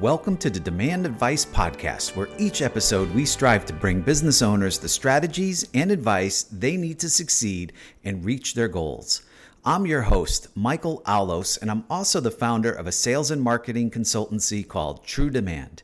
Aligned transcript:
Welcome 0.00 0.38
to 0.38 0.48
the 0.48 0.58
Demand 0.58 1.04
Advice 1.04 1.44
Podcast, 1.44 2.16
where 2.16 2.30
each 2.38 2.62
episode 2.62 3.10
we 3.10 3.26
strive 3.26 3.66
to 3.66 3.74
bring 3.74 4.00
business 4.00 4.40
owners 4.40 4.78
the 4.78 4.88
strategies 4.88 5.68
and 5.74 5.90
advice 5.90 6.44
they 6.44 6.78
need 6.78 6.98
to 7.00 7.10
succeed 7.10 7.74
and 8.02 8.24
reach 8.24 8.54
their 8.54 8.66
goals. 8.66 9.20
I'm 9.62 9.84
your 9.84 10.00
host, 10.00 10.48
Michael 10.56 11.02
Aulos, 11.04 11.60
and 11.60 11.70
I'm 11.70 11.84
also 11.90 12.18
the 12.18 12.30
founder 12.30 12.72
of 12.72 12.86
a 12.86 12.92
sales 12.92 13.30
and 13.30 13.42
marketing 13.42 13.90
consultancy 13.90 14.66
called 14.66 15.04
TruDemand. 15.04 15.82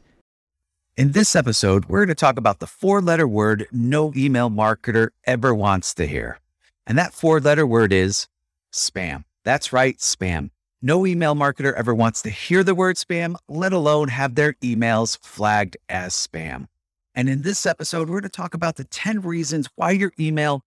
In 0.96 1.12
this 1.12 1.36
episode, 1.36 1.84
we're 1.84 2.06
going 2.06 2.08
to 2.08 2.14
talk 2.14 2.38
about 2.38 2.60
the 2.60 2.66
four 2.66 3.02
letter 3.02 3.28
word 3.28 3.66
no 3.70 4.14
email 4.16 4.48
marketer 4.48 5.10
ever 5.24 5.54
wants 5.54 5.92
to 5.92 6.06
hear. 6.06 6.40
And 6.86 6.96
that 6.96 7.12
four 7.12 7.38
letter 7.38 7.66
word 7.66 7.92
is 7.92 8.28
spam. 8.72 9.24
That's 9.44 9.74
right, 9.74 9.98
spam. 9.98 10.52
No 10.82 11.06
email 11.06 11.34
marketer 11.34 11.72
ever 11.72 11.94
wants 11.94 12.20
to 12.22 12.30
hear 12.30 12.62
the 12.62 12.74
word 12.74 12.96
spam, 12.96 13.36
let 13.48 13.72
alone 13.72 14.08
have 14.08 14.34
their 14.34 14.52
emails 14.54 15.18
flagged 15.24 15.76
as 15.88 16.14
spam. 16.14 16.66
And 17.14 17.30
in 17.30 17.40
this 17.40 17.64
episode, 17.64 18.10
we're 18.10 18.20
going 18.20 18.22
to 18.24 18.28
talk 18.28 18.52
about 18.52 18.76
the 18.76 18.84
10 18.84 19.22
reasons 19.22 19.70
why 19.74 19.92
your 19.92 20.12
email 20.20 20.60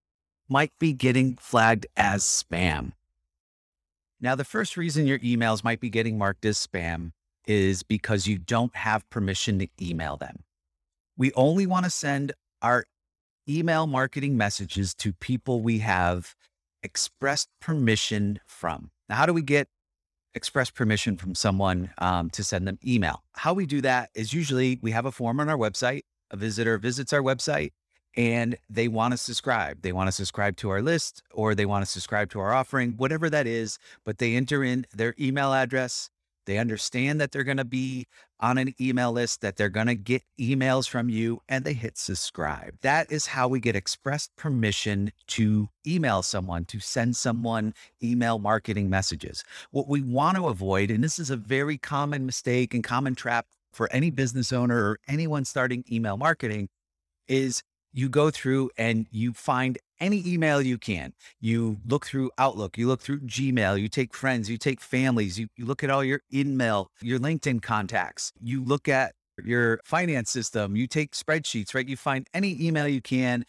might 0.50 0.72
be 0.80 0.94
getting 0.94 1.36
flagged 1.36 1.86
as 1.96 2.24
spam. 2.24 2.94
Now, 4.20 4.34
the 4.34 4.44
first 4.44 4.78
reason 4.78 5.06
your 5.06 5.20
emails 5.20 5.64
might 5.64 5.80
be 5.80 5.92
getting 5.92 6.18
marked 6.18 6.44
as 6.44 6.58
spam 6.58 7.12
is 7.46 7.84
because 7.84 8.26
you 8.26 8.40
don't 8.40 8.76
have 8.76 9.08
permission 9.12 9.60
to 9.60 9.68
email 9.80 10.18
them. 10.18 10.44
We 11.18 11.32
only 11.34 11.68
want 11.68 11.86
to 11.86 11.92
send 11.92 12.34
our 12.64 12.86
email 13.48 13.86
marketing 13.86 14.36
messages 14.36 14.96
to 14.96 15.14
people 15.14 15.62
we 15.62 15.80
have 15.80 16.36
expressed 16.82 17.50
permission 17.62 18.40
from. 18.48 18.90
Now, 19.08 19.18
how 19.18 19.28
do 19.28 19.34
we 19.34 19.44
get 19.44 19.68
express 20.36 20.70
permission 20.70 21.18
from 21.18 21.36
someone 21.36 21.92
um, 21.98 22.30
to 22.32 22.44
send 22.44 22.68
them 22.68 22.80
email. 22.86 23.24
How 23.34 23.54
we 23.54 23.66
do 23.66 23.82
that 23.82 24.10
is 24.14 24.34
usually 24.34 24.80
we 24.82 24.92
have 24.92 25.06
a 25.06 25.12
form 25.12 25.40
on 25.40 25.50
our 25.50 25.58
website. 25.58 26.04
A 26.32 26.38
visitor 26.38 26.78
visits 26.78 27.12
our 27.12 27.22
website 27.22 27.72
and 28.16 28.58
they 28.70 28.88
want 28.88 29.14
to 29.14 29.18
subscribe. 29.18 29.82
They 29.82 29.92
want 29.92 30.08
to 30.08 30.12
subscribe 30.12 30.58
to 30.58 30.70
our 30.70 30.82
list 30.82 31.24
or 31.32 31.56
they 31.56 31.66
want 31.66 31.86
to 31.86 31.92
subscribe 31.92 32.30
to 32.32 32.40
our 32.40 32.54
offering, 32.54 32.94
whatever 32.98 33.30
that 33.30 33.48
is. 33.48 33.80
But 34.06 34.20
they 34.20 34.36
enter 34.36 34.64
in 34.64 34.86
their 34.94 35.16
email 35.20 35.54
address 35.54 36.10
they 36.50 36.58
understand 36.58 37.22
that 37.22 37.32
they're 37.32 37.44
going 37.44 37.58
to 37.58 37.64
be 37.64 38.08
on 38.40 38.58
an 38.58 38.74
email 38.82 39.12
list, 39.12 39.42
that 39.42 39.56
they're 39.56 39.70
going 39.70 39.88
to 39.88 39.96
get 39.96 40.24
emails 40.40 40.90
from 40.90 41.08
you, 41.08 41.42
and 41.48 41.64
they 41.64 41.74
hit 41.74 41.96
subscribe. 41.96 42.74
That 42.82 43.12
is 43.12 43.28
how 43.28 43.48
we 43.48 43.60
get 43.60 43.76
expressed 43.76 44.36
permission 44.36 45.12
to 45.28 45.70
email 45.86 46.24
someone, 46.24 46.66
to 46.66 46.80
send 46.80 47.16
someone 47.16 47.76
email 48.02 48.40
marketing 48.40 48.90
messages. 48.90 49.44
What 49.70 49.88
we 49.88 50.02
want 50.02 50.38
to 50.38 50.48
avoid, 50.48 50.90
and 50.90 51.04
this 51.04 51.20
is 51.20 51.30
a 51.30 51.38
very 51.38 51.78
common 51.78 52.26
mistake 52.26 52.74
and 52.74 52.84
common 52.84 53.14
trap 53.14 53.46
for 53.72 53.88
any 53.92 54.10
business 54.10 54.52
owner 54.52 54.78
or 54.78 55.00
anyone 55.08 55.46
starting 55.46 55.84
email 55.92 56.18
marketing, 56.18 56.70
is 57.28 57.62
you 57.94 58.10
go 58.10 58.32
through 58.32 58.72
and 58.76 59.06
you 59.12 59.34
find 59.34 59.78
any 60.00 60.24
email 60.26 60.62
you 60.62 60.78
can. 60.78 61.14
You 61.40 61.78
look 61.86 62.06
through 62.06 62.32
Outlook, 62.38 62.78
you 62.78 62.88
look 62.88 63.02
through 63.02 63.22
Gmail, 63.22 63.80
you 63.80 63.88
take 63.88 64.14
friends, 64.14 64.50
you 64.50 64.58
take 64.58 64.82
families, 64.82 65.40
you, 65.40 65.48
you 65.56 65.66
look 65.66 65.84
at 65.84 65.90
all 65.90 66.04
your 66.04 66.22
email, 66.34 66.92
your 67.02 67.20
LinkedIn 67.20 67.62
contacts, 67.62 68.32
you 68.42 68.64
look 68.64 68.88
at 68.88 69.14
your 69.44 69.80
finance 69.86 70.30
system, 70.30 70.76
you 70.76 70.88
take 70.88 71.14
spreadsheets, 71.14 71.74
right? 71.74 71.88
You 71.88 71.98
find 71.98 72.28
any 72.34 72.58
email 72.62 72.88
you 72.88 73.02
can, 73.02 73.46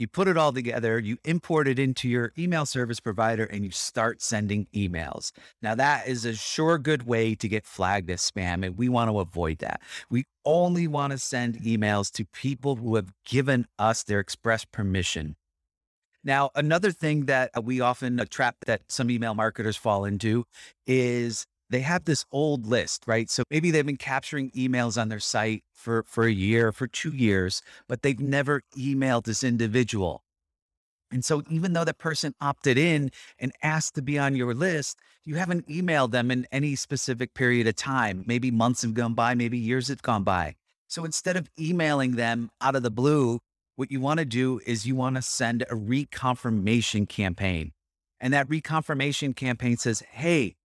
you 0.00 0.08
put 0.08 0.28
it 0.28 0.38
all 0.38 0.50
together, 0.50 0.98
you 0.98 1.18
import 1.26 1.68
it 1.68 1.78
into 1.78 2.08
your 2.08 2.32
email 2.38 2.64
service 2.64 3.00
provider, 3.00 3.44
and 3.44 3.66
you 3.66 3.70
start 3.70 4.22
sending 4.22 4.66
emails. 4.74 5.30
Now, 5.60 5.74
that 5.74 6.08
is 6.08 6.24
a 6.24 6.34
sure 6.34 6.78
good 6.78 7.02
way 7.02 7.34
to 7.34 7.48
get 7.48 7.66
flagged 7.66 8.10
as 8.10 8.22
spam, 8.22 8.64
and 8.64 8.78
we 8.78 8.88
want 8.88 9.10
to 9.10 9.20
avoid 9.20 9.58
that. 9.58 9.82
We 10.08 10.24
only 10.46 10.86
want 10.86 11.10
to 11.10 11.18
send 11.18 11.56
emails 11.56 12.10
to 12.12 12.24
people 12.24 12.76
who 12.76 12.94
have 12.96 13.12
given 13.26 13.66
us 13.78 14.02
their 14.02 14.20
express 14.20 14.64
permission. 14.64 15.36
Now, 16.22 16.50
another 16.54 16.92
thing 16.92 17.26
that 17.26 17.50
uh, 17.56 17.62
we 17.62 17.80
often 17.80 18.20
a 18.20 18.26
trap 18.26 18.56
that 18.66 18.82
some 18.88 19.10
email 19.10 19.34
marketers 19.34 19.76
fall 19.76 20.04
into 20.04 20.44
is 20.86 21.46
they 21.70 21.80
have 21.80 22.04
this 22.04 22.24
old 22.32 22.66
list, 22.66 23.04
right? 23.06 23.30
So 23.30 23.44
maybe 23.50 23.70
they've 23.70 23.86
been 23.86 23.96
capturing 23.96 24.50
emails 24.50 25.00
on 25.00 25.08
their 25.08 25.20
site 25.20 25.62
for, 25.72 26.02
for 26.06 26.24
a 26.24 26.32
year, 26.32 26.72
for 26.72 26.86
two 26.86 27.10
years, 27.10 27.62
but 27.88 28.02
they've 28.02 28.20
never 28.20 28.62
emailed 28.76 29.24
this 29.24 29.42
individual. 29.44 30.22
And 31.12 31.24
so 31.24 31.42
even 31.50 31.72
though 31.72 31.84
that 31.84 31.98
person 31.98 32.34
opted 32.40 32.78
in 32.78 33.10
and 33.38 33.52
asked 33.62 33.94
to 33.96 34.02
be 34.02 34.18
on 34.18 34.36
your 34.36 34.54
list, 34.54 34.98
you 35.24 35.36
haven't 35.36 35.68
emailed 35.68 36.12
them 36.12 36.30
in 36.30 36.46
any 36.52 36.76
specific 36.76 37.34
period 37.34 37.66
of 37.66 37.76
time. 37.76 38.24
Maybe 38.26 38.50
months 38.50 38.82
have 38.82 38.94
gone 38.94 39.14
by, 39.14 39.34
maybe 39.34 39.58
years 39.58 39.88
have 39.88 40.02
gone 40.02 40.22
by. 40.22 40.56
So 40.88 41.04
instead 41.04 41.36
of 41.36 41.48
emailing 41.58 42.12
them 42.12 42.50
out 42.60 42.76
of 42.76 42.82
the 42.82 42.90
blue, 42.90 43.40
what 43.80 43.90
you 43.90 43.98
want 43.98 44.18
to 44.18 44.26
do 44.26 44.60
is 44.66 44.84
you 44.84 44.94
want 44.94 45.16
to 45.16 45.22
send 45.22 45.62
a 45.62 45.74
reconfirmation 45.74 47.08
campaign. 47.08 47.72
And 48.20 48.34
that 48.34 48.46
reconfirmation 48.46 49.34
campaign 49.34 49.78
says, 49.78 50.02
Hey, 50.10 50.56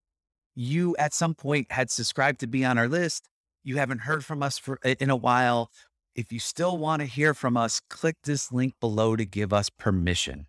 you 0.53 0.98
at 0.98 1.14
some 1.14 1.34
point 1.34 1.72
had 1.72 1.90
subscribed 1.90 2.42
to 2.42 2.48
be 2.48 2.66
on 2.66 2.78
our 2.78 2.90
list. 2.90 3.30
You 3.64 3.78
haven't 3.78 4.00
heard 4.00 4.26
from 4.26 4.44
us 4.44 4.58
for 4.58 4.80
in 4.84 5.09
a 5.09 5.16
while. 5.16 5.72
If 6.14 6.34
you 6.34 6.40
still 6.40 6.78
want 6.78 7.03
to 7.03 7.06
hear 7.06 7.34
from 7.34 7.56
us, 7.56 7.80
click 7.90 8.18
this 8.26 8.52
link 8.52 8.74
below 8.81 9.16
to 9.16 9.24
give 9.24 9.53
us 9.53 9.70
permission. 9.70 10.47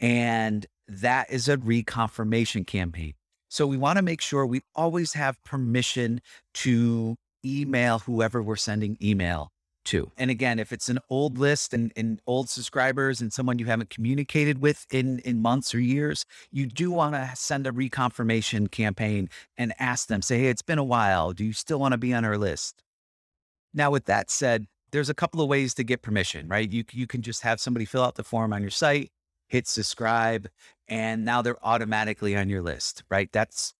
And 0.00 0.64
that 0.88 1.30
is 1.30 1.50
a 1.50 1.58
reconfirmation 1.58 2.66
campaign. 2.66 3.12
So 3.50 3.66
we 3.66 3.76
want 3.76 3.98
to 3.98 4.02
make 4.02 4.22
sure 4.22 4.46
we 4.46 4.62
always 4.74 5.12
have 5.12 5.36
permission 5.44 6.22
to 6.54 7.16
email 7.44 7.98
whoever 7.98 8.42
we're 8.42 8.56
sending 8.56 8.96
email 9.02 9.50
too. 9.84 10.10
And 10.16 10.30
again, 10.30 10.58
if 10.58 10.72
it's 10.72 10.88
an 10.88 10.98
old 11.08 11.38
list 11.38 11.74
and, 11.74 11.92
and 11.96 12.20
old 12.26 12.48
subscribers 12.48 13.20
and 13.20 13.32
someone 13.32 13.58
you 13.58 13.66
haven't 13.66 13.90
communicated 13.90 14.60
with 14.60 14.86
in, 14.90 15.18
in 15.20 15.40
months 15.40 15.74
or 15.74 15.80
years, 15.80 16.24
you 16.50 16.66
do 16.66 16.90
want 16.90 17.14
to 17.14 17.30
send 17.34 17.66
a 17.66 17.72
reconfirmation 17.72 18.70
campaign 18.70 19.28
and 19.56 19.74
ask 19.78 20.08
them, 20.08 20.22
say, 20.22 20.40
hey, 20.40 20.48
it's 20.48 20.62
been 20.62 20.78
a 20.78 20.84
while. 20.84 21.32
Do 21.32 21.44
you 21.44 21.52
still 21.52 21.78
want 21.78 21.92
to 21.92 21.98
be 21.98 22.12
on 22.14 22.24
our 22.24 22.38
list? 22.38 22.82
Now, 23.72 23.90
with 23.90 24.06
that 24.06 24.30
said, 24.30 24.66
there's 24.92 25.10
a 25.10 25.14
couple 25.14 25.40
of 25.40 25.48
ways 25.48 25.74
to 25.74 25.84
get 25.84 26.02
permission, 26.02 26.48
right? 26.48 26.70
You, 26.70 26.84
you 26.92 27.06
can 27.06 27.22
just 27.22 27.42
have 27.42 27.60
somebody 27.60 27.84
fill 27.84 28.02
out 28.02 28.14
the 28.14 28.22
form 28.22 28.52
on 28.52 28.62
your 28.62 28.70
site, 28.70 29.10
hit 29.48 29.66
subscribe, 29.66 30.48
and 30.88 31.24
now 31.24 31.42
they're 31.42 31.64
automatically 31.64 32.36
on 32.36 32.48
your 32.48 32.62
list, 32.62 33.02
right? 33.10 33.28
That's 33.32 33.74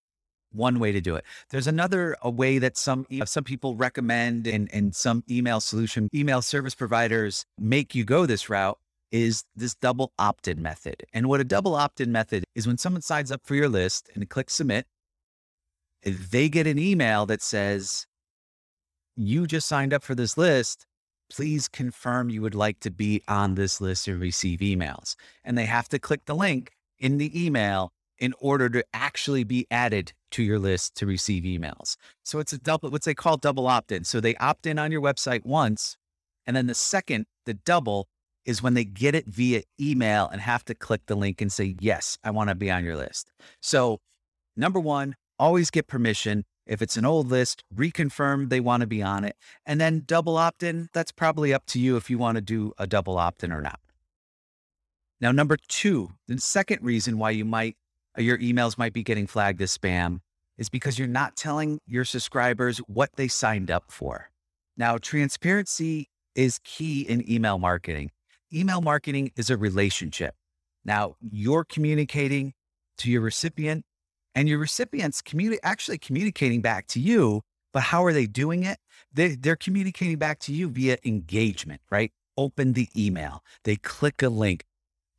one 0.55 0.79
way 0.79 0.91
to 0.91 1.01
do 1.01 1.15
it. 1.15 1.25
There's 1.49 1.67
another 1.67 2.15
a 2.21 2.29
way 2.29 2.59
that 2.59 2.77
some 2.77 3.05
some 3.25 3.43
people 3.43 3.75
recommend 3.75 4.47
and, 4.47 4.69
and 4.73 4.95
some 4.95 5.23
email 5.29 5.59
solution 5.59 6.09
email 6.13 6.41
service 6.41 6.75
providers 6.75 7.45
make 7.59 7.95
you 7.95 8.05
go 8.05 8.25
this 8.25 8.49
route 8.49 8.77
is 9.11 9.43
this 9.55 9.75
double 9.75 10.11
opt-in 10.19 10.61
method. 10.61 11.03
And 11.13 11.27
what 11.27 11.39
a 11.39 11.45
double 11.45 11.75
opt-in 11.75 12.11
method 12.11 12.43
is 12.55 12.67
when 12.67 12.77
someone 12.77 13.01
signs 13.01 13.31
up 13.31 13.41
for 13.43 13.55
your 13.55 13.69
list 13.69 14.09
and 14.13 14.29
clicks 14.29 14.55
submit, 14.55 14.87
they 16.03 16.49
get 16.49 16.67
an 16.67 16.77
email 16.77 17.25
that 17.27 17.41
says, 17.41 18.07
you 19.15 19.47
just 19.47 19.67
signed 19.67 19.93
up 19.93 20.03
for 20.03 20.15
this 20.15 20.37
list. 20.37 20.85
Please 21.31 21.67
confirm 21.67 22.29
you 22.29 22.41
would 22.41 22.55
like 22.55 22.79
to 22.81 22.91
be 22.91 23.23
on 23.27 23.55
this 23.55 23.79
list 23.79 24.07
and 24.07 24.19
receive 24.19 24.59
emails. 24.59 25.15
And 25.43 25.57
they 25.57 25.65
have 25.65 25.87
to 25.89 25.99
click 25.99 26.25
the 26.25 26.35
link 26.35 26.73
in 26.99 27.17
the 27.17 27.45
email 27.45 27.93
in 28.19 28.33
order 28.39 28.69
to 28.69 28.85
actually 28.93 29.43
be 29.43 29.67
added 29.69 30.13
to 30.31 30.43
your 30.43 30.59
list 30.59 30.95
to 30.95 31.05
receive 31.05 31.43
emails. 31.43 31.97
So 32.23 32.39
it's 32.39 32.53
a 32.53 32.57
double, 32.57 32.89
what 32.89 33.03
they 33.03 33.13
call 33.13 33.37
double 33.37 33.67
opt 33.67 33.91
in. 33.91 34.03
So 34.03 34.19
they 34.19 34.35
opt 34.35 34.65
in 34.65 34.79
on 34.79 34.91
your 34.91 35.01
website 35.01 35.45
once. 35.45 35.97
And 36.45 36.55
then 36.55 36.67
the 36.67 36.75
second, 36.75 37.25
the 37.45 37.53
double, 37.53 38.07
is 38.45 38.61
when 38.61 38.75
they 38.75 38.85
get 38.85 39.15
it 39.15 39.25
via 39.25 39.63
email 39.81 40.29
and 40.31 40.39
have 40.39 40.63
to 40.65 40.75
click 40.75 41.01
the 41.07 41.15
link 41.15 41.41
and 41.41 41.51
say, 41.51 41.75
Yes, 41.79 42.17
I 42.23 42.31
want 42.31 42.49
to 42.49 42.55
be 42.55 42.69
on 42.69 42.83
your 42.83 42.95
list. 42.95 43.31
So, 43.59 43.99
number 44.55 44.79
one, 44.79 45.15
always 45.39 45.71
get 45.71 45.87
permission. 45.87 46.45
If 46.67 46.81
it's 46.81 46.97
an 46.97 47.05
old 47.05 47.29
list, 47.29 47.63
reconfirm 47.75 48.49
they 48.49 48.59
want 48.59 48.81
to 48.81 48.87
be 48.87 49.01
on 49.01 49.23
it. 49.23 49.35
And 49.65 49.79
then 49.81 50.03
double 50.05 50.37
opt 50.37 50.63
in, 50.63 50.89
that's 50.93 51.11
probably 51.11 51.53
up 51.53 51.65
to 51.67 51.79
you 51.79 51.95
if 51.97 52.09
you 52.09 52.17
want 52.17 52.35
to 52.35 52.41
do 52.41 52.73
a 52.77 52.87
double 52.87 53.17
opt 53.17 53.43
in 53.43 53.51
or 53.51 53.61
not. 53.61 53.79
Now, 55.21 55.31
number 55.31 55.57
two, 55.57 56.11
the 56.27 56.39
second 56.39 56.83
reason 56.83 57.17
why 57.17 57.31
you 57.31 57.45
might 57.45 57.77
Uh, 58.17 58.21
your 58.21 58.37
emails 58.37 58.77
might 58.77 58.93
be 58.93 59.03
getting 59.03 59.27
flagged 59.27 59.61
as 59.61 59.77
spam 59.77 60.19
is 60.57 60.69
because 60.69 60.97
you're 60.97 61.07
not 61.07 61.35
telling 61.35 61.79
your 61.85 62.05
subscribers 62.05 62.77
what 62.79 63.09
they 63.15 63.27
signed 63.27 63.69
up 63.69 63.85
for. 63.89 64.29
Now, 64.77 64.97
transparency 64.97 66.09
is 66.33 66.59
key 66.63 67.01
in 67.01 67.29
email 67.29 67.57
marketing. 67.57 68.11
Email 68.53 68.81
marketing 68.81 69.31
is 69.35 69.49
a 69.49 69.57
relationship. 69.57 70.35
Now, 70.83 71.15
you're 71.19 71.65
communicating 71.65 72.53
to 72.99 73.09
your 73.09 73.21
recipient, 73.21 73.83
and 74.33 74.47
your 74.47 74.59
recipient's 74.59 75.21
communi- 75.21 75.57
actually 75.63 75.97
communicating 75.97 76.61
back 76.61 76.87
to 76.87 76.99
you. 76.99 77.41
But 77.73 77.83
how 77.83 78.05
are 78.05 78.13
they 78.13 78.25
doing 78.25 78.63
it? 78.63 78.77
They, 79.13 79.35
they're 79.35 79.55
communicating 79.57 80.17
back 80.17 80.39
to 80.39 80.53
you 80.53 80.69
via 80.69 80.97
engagement, 81.03 81.81
right? 81.89 82.11
Open 82.37 82.73
the 82.73 82.87
email, 82.97 83.41
they 83.63 83.77
click 83.77 84.21
a 84.21 84.29
link, 84.29 84.63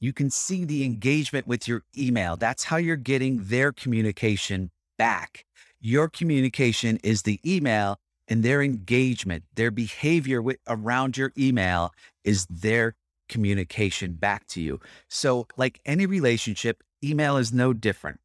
you 0.00 0.12
can 0.12 0.30
see 0.30 0.64
the 0.64 0.84
engagement 0.84 1.46
with 1.46 1.66
your 1.66 1.82
email. 1.96 2.36
That's 2.36 2.64
how 2.64 2.76
you're 2.76 2.96
getting 2.96 3.44
their 3.44 3.72
communication 3.72 4.70
back. 4.98 5.44
Your 5.80 6.08
communication 6.08 6.98
is 7.02 7.22
the 7.22 7.40
email 7.46 7.98
and 8.28 8.42
their 8.42 8.62
engagement, 8.62 9.44
their 9.54 9.70
behavior 9.70 10.42
with, 10.42 10.58
around 10.68 11.16
your 11.16 11.32
email 11.38 11.92
is 12.24 12.46
their 12.46 12.94
communication 13.28 14.14
back 14.14 14.46
to 14.48 14.60
you. 14.60 14.80
So, 15.08 15.46
like 15.56 15.80
any 15.84 16.06
relationship, 16.06 16.82
email 17.04 17.36
is 17.36 17.52
no 17.52 17.72
different. 17.72 18.20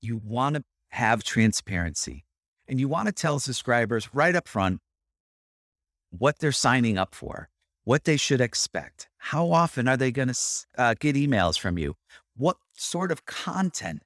You 0.00 0.20
want 0.24 0.56
to 0.56 0.64
have 0.90 1.24
transparency 1.24 2.24
and 2.68 2.80
you 2.80 2.88
want 2.88 3.06
to 3.06 3.12
tell 3.12 3.38
subscribers 3.38 4.14
right 4.14 4.34
up 4.34 4.48
front 4.48 4.80
what 6.10 6.38
they're 6.38 6.52
signing 6.52 6.98
up 6.98 7.14
for, 7.14 7.48
what 7.84 8.04
they 8.04 8.16
should 8.16 8.40
expect. 8.40 9.08
How 9.24 9.52
often 9.52 9.88
are 9.88 9.96
they 9.96 10.10
going 10.10 10.28
to 10.28 10.38
uh, 10.76 10.94
get 11.00 11.16
emails 11.16 11.58
from 11.58 11.78
you? 11.78 11.96
What 12.36 12.58
sort 12.74 13.10
of 13.10 13.24
content 13.24 14.02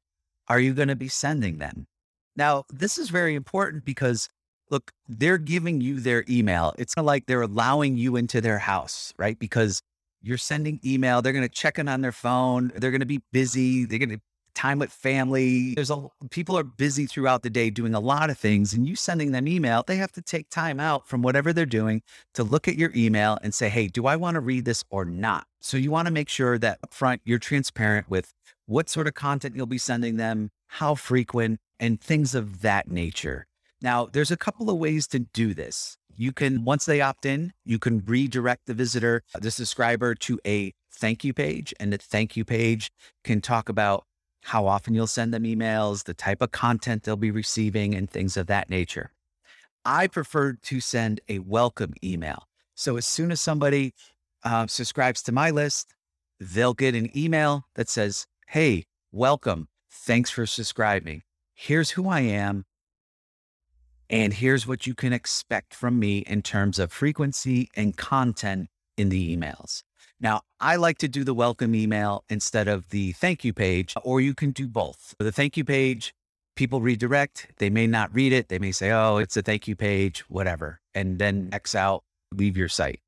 are 0.46 0.60
you 0.60 0.72
going 0.72 0.86
to 0.86 0.94
be 0.94 1.08
sending 1.08 1.58
them? 1.58 1.88
Now, 2.36 2.66
this 2.70 2.98
is 2.98 3.10
very 3.10 3.34
important 3.34 3.84
because 3.84 4.28
look, 4.70 4.92
they're 5.08 5.36
giving 5.38 5.80
you 5.80 5.98
their 5.98 6.24
email. 6.28 6.72
It's 6.78 6.96
like 6.96 7.26
they're 7.26 7.42
allowing 7.42 7.96
you 7.96 8.14
into 8.14 8.40
their 8.40 8.58
house, 8.58 9.12
right? 9.18 9.36
Because 9.36 9.82
you're 10.22 10.38
sending 10.38 10.78
email, 10.84 11.20
they're 11.20 11.32
going 11.32 11.42
to 11.42 11.48
check 11.48 11.80
in 11.80 11.88
on 11.88 12.00
their 12.00 12.12
phone, 12.12 12.70
they're 12.76 12.92
going 12.92 13.00
to 13.00 13.06
be 13.06 13.22
busy, 13.32 13.86
they're 13.86 13.98
going 13.98 14.10
to 14.10 14.20
time 14.58 14.80
with 14.80 14.92
family. 14.92 15.74
There's 15.74 15.90
a 15.90 16.08
people 16.30 16.58
are 16.58 16.64
busy 16.64 17.06
throughout 17.06 17.42
the 17.42 17.50
day 17.50 17.70
doing 17.70 17.94
a 17.94 18.00
lot 18.00 18.28
of 18.28 18.38
things 18.38 18.74
and 18.74 18.88
you 18.88 18.96
sending 18.96 19.30
them 19.30 19.46
email, 19.46 19.84
they 19.86 19.96
have 19.96 20.12
to 20.12 20.22
take 20.22 20.50
time 20.50 20.80
out 20.80 21.06
from 21.06 21.22
whatever 21.22 21.52
they're 21.52 21.64
doing 21.64 22.02
to 22.34 22.42
look 22.42 22.66
at 22.66 22.76
your 22.76 22.90
email 22.94 23.38
and 23.42 23.54
say, 23.54 23.68
"Hey, 23.68 23.86
do 23.86 24.06
I 24.06 24.16
want 24.16 24.34
to 24.34 24.40
read 24.40 24.64
this 24.64 24.84
or 24.90 25.04
not?" 25.04 25.46
So 25.60 25.76
you 25.76 25.90
want 25.90 26.06
to 26.06 26.12
make 26.12 26.28
sure 26.28 26.58
that 26.58 26.78
up 26.82 26.92
front 26.92 27.22
you're 27.24 27.38
transparent 27.38 28.10
with 28.10 28.34
what 28.66 28.90
sort 28.90 29.06
of 29.06 29.14
content 29.14 29.54
you'll 29.56 29.66
be 29.66 29.78
sending 29.78 30.16
them, 30.16 30.50
how 30.66 30.94
frequent, 30.94 31.60
and 31.78 32.00
things 32.00 32.34
of 32.34 32.60
that 32.62 32.90
nature. 32.90 33.46
Now, 33.80 34.06
there's 34.06 34.32
a 34.32 34.36
couple 34.36 34.68
of 34.68 34.76
ways 34.76 35.06
to 35.08 35.20
do 35.20 35.54
this. 35.54 35.96
You 36.16 36.32
can, 36.32 36.64
once 36.64 36.84
they 36.84 37.00
opt 37.00 37.24
in, 37.24 37.52
you 37.64 37.78
can 37.78 38.02
redirect 38.04 38.66
the 38.66 38.74
visitor, 38.74 39.22
the 39.40 39.52
subscriber 39.52 40.16
to 40.16 40.40
a 40.44 40.72
thank 40.90 41.22
you 41.22 41.32
page. 41.32 41.72
And 41.78 41.92
the 41.92 41.98
thank 41.98 42.36
you 42.36 42.44
page 42.44 42.90
can 43.22 43.40
talk 43.40 43.68
about 43.68 44.04
how 44.42 44.66
often 44.66 44.94
you'll 44.94 45.06
send 45.06 45.34
them 45.34 45.44
emails, 45.44 46.04
the 46.04 46.14
type 46.14 46.40
of 46.42 46.52
content 46.52 47.02
they'll 47.02 47.16
be 47.16 47.30
receiving, 47.30 47.94
and 47.94 48.10
things 48.10 48.36
of 48.36 48.46
that 48.46 48.70
nature. 48.70 49.12
I 49.84 50.06
prefer 50.06 50.54
to 50.54 50.80
send 50.80 51.20
a 51.28 51.38
welcome 51.40 51.94
email. 52.02 52.48
So 52.74 52.96
as 52.96 53.06
soon 53.06 53.30
as 53.30 53.40
somebody 53.40 53.94
uh, 54.44 54.66
subscribes 54.66 55.22
to 55.24 55.32
my 55.32 55.50
list, 55.50 55.94
they'll 56.38 56.74
get 56.74 56.94
an 56.94 57.16
email 57.16 57.66
that 57.74 57.88
says, 57.88 58.26
Hey, 58.48 58.84
welcome. 59.12 59.68
Thanks 59.90 60.30
for 60.30 60.46
subscribing. 60.46 61.22
Here's 61.54 61.90
who 61.90 62.08
I 62.08 62.20
am. 62.20 62.64
And 64.10 64.32
here's 64.32 64.66
what 64.66 64.86
you 64.86 64.94
can 64.94 65.12
expect 65.12 65.74
from 65.74 65.98
me 65.98 66.18
in 66.18 66.42
terms 66.42 66.78
of 66.78 66.92
frequency 66.92 67.68
and 67.76 67.96
content 67.96 68.68
in 68.96 69.10
the 69.10 69.36
emails. 69.36 69.82
Now, 70.20 70.42
I 70.58 70.74
like 70.74 70.98
to 70.98 71.08
do 71.08 71.22
the 71.22 71.34
welcome 71.34 71.76
email 71.76 72.24
instead 72.28 72.66
of 72.66 72.88
the 72.88 73.12
thank 73.12 73.44
you 73.44 73.52
page, 73.52 73.94
or 74.02 74.20
you 74.20 74.34
can 74.34 74.50
do 74.50 74.66
both. 74.66 75.14
For 75.16 75.22
the 75.22 75.30
thank 75.30 75.56
you 75.56 75.64
page, 75.64 76.12
people 76.56 76.80
redirect. 76.80 77.52
They 77.58 77.70
may 77.70 77.86
not 77.86 78.12
read 78.12 78.32
it. 78.32 78.48
They 78.48 78.58
may 78.58 78.72
say, 78.72 78.90
oh, 78.90 79.18
it's 79.18 79.36
a 79.36 79.42
thank 79.42 79.68
you 79.68 79.76
page, 79.76 80.24
whatever, 80.28 80.80
and 80.92 81.20
then 81.20 81.50
X 81.52 81.76
out, 81.76 82.02
leave 82.34 82.56
your 82.56 82.68
site. 82.68 82.98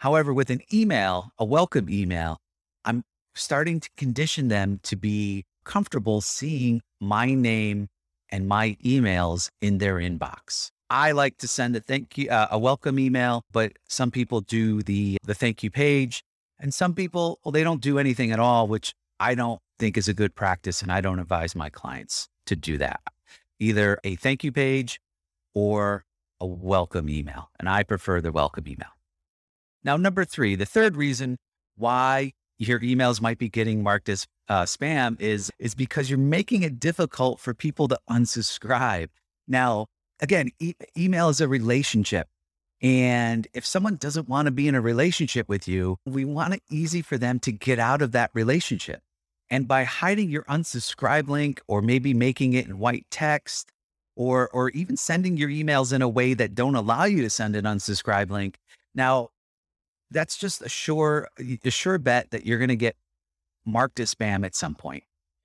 However, 0.00 0.34
with 0.34 0.50
an 0.50 0.60
email, 0.70 1.30
a 1.38 1.44
welcome 1.44 1.88
email, 1.88 2.36
I'm 2.84 3.02
starting 3.34 3.80
to 3.80 3.88
condition 3.96 4.48
them 4.48 4.80
to 4.82 4.94
be 4.94 5.44
comfortable 5.64 6.20
seeing 6.20 6.82
my 7.00 7.32
name 7.32 7.88
and 8.28 8.46
my 8.46 8.76
emails 8.84 9.48
in 9.62 9.78
their 9.78 9.94
inbox. 9.94 10.70
I 10.90 11.12
like 11.12 11.38
to 11.38 11.48
send 11.48 11.74
a 11.76 11.80
thank 11.80 12.18
you, 12.18 12.28
uh, 12.28 12.48
a 12.50 12.58
welcome 12.58 12.98
email, 12.98 13.42
but 13.50 13.72
some 13.88 14.10
people 14.10 14.42
do 14.42 14.82
the 14.82 15.16
the 15.24 15.34
thank 15.34 15.62
you 15.62 15.70
page, 15.70 16.22
and 16.62 16.72
some 16.72 16.94
people 16.94 17.40
well 17.44 17.52
they 17.52 17.64
don't 17.64 17.82
do 17.82 17.98
anything 17.98 18.32
at 18.32 18.40
all, 18.40 18.66
which 18.66 18.94
I 19.20 19.34
don't 19.34 19.60
think 19.78 19.98
is 19.98 20.08
a 20.08 20.14
good 20.14 20.34
practice, 20.34 20.80
and 20.80 20.90
I 20.90 21.02
don't 21.02 21.18
advise 21.18 21.54
my 21.54 21.68
clients 21.68 22.28
to 22.46 22.56
do 22.56 22.78
that. 22.78 23.00
Either 23.58 23.98
a 24.04 24.16
thank 24.16 24.42
you 24.44 24.52
page 24.52 25.00
or 25.54 26.04
a 26.40 26.46
welcome 26.46 27.10
email, 27.10 27.50
and 27.58 27.68
I 27.68 27.82
prefer 27.82 28.20
the 28.20 28.32
welcome 28.32 28.66
email. 28.66 28.88
Now, 29.84 29.96
number 29.96 30.24
three, 30.24 30.54
the 30.54 30.66
third 30.66 30.96
reason 30.96 31.36
why 31.76 32.32
your 32.58 32.80
emails 32.80 33.20
might 33.20 33.38
be 33.38 33.48
getting 33.48 33.82
marked 33.82 34.08
as 34.08 34.26
uh, 34.48 34.62
spam 34.62 35.20
is 35.20 35.50
is 35.58 35.74
because 35.74 36.08
you're 36.08 36.18
making 36.18 36.62
it 36.62 36.78
difficult 36.78 37.40
for 37.40 37.54
people 37.54 37.88
to 37.88 37.98
unsubscribe. 38.08 39.08
Now, 39.48 39.86
again, 40.20 40.50
e- 40.60 40.74
email 40.96 41.28
is 41.28 41.40
a 41.40 41.48
relationship. 41.48 42.28
And 42.82 43.46
if 43.54 43.64
someone 43.64 43.96
doesn't 43.96 44.28
want 44.28 44.46
to 44.46 44.52
be 44.52 44.66
in 44.66 44.74
a 44.74 44.80
relationship 44.80 45.48
with 45.48 45.68
you, 45.68 45.98
we 46.04 46.24
want 46.24 46.54
it 46.54 46.62
easy 46.68 47.00
for 47.00 47.16
them 47.16 47.38
to 47.40 47.52
get 47.52 47.78
out 47.78 48.02
of 48.02 48.10
that 48.12 48.30
relationship. 48.34 49.02
And 49.48 49.68
by 49.68 49.84
hiding 49.84 50.30
your 50.30 50.42
unsubscribe 50.44 51.28
link 51.28 51.60
or 51.68 51.80
maybe 51.80 52.12
making 52.12 52.54
it 52.54 52.66
in 52.66 52.78
white 52.78 53.06
text 53.10 53.70
or 54.16 54.48
or 54.50 54.70
even 54.70 54.96
sending 54.96 55.36
your 55.36 55.48
emails 55.48 55.92
in 55.92 56.02
a 56.02 56.08
way 56.08 56.34
that 56.34 56.54
don't 56.54 56.74
allow 56.74 57.04
you 57.04 57.22
to 57.22 57.30
send 57.30 57.54
an 57.54 57.64
unsubscribe 57.64 58.30
link. 58.30 58.58
Now, 58.94 59.28
that's 60.10 60.36
just 60.36 60.62
a 60.62 60.68
sure 60.68 61.28
a 61.64 61.70
sure 61.70 61.98
bet 61.98 62.30
that 62.30 62.44
you're 62.44 62.58
going 62.58 62.68
to 62.68 62.76
get 62.76 62.96
marked 63.64 64.00
as 64.00 64.14
spam 64.14 64.44
at 64.44 64.54
some 64.54 64.74
point. 64.74 65.04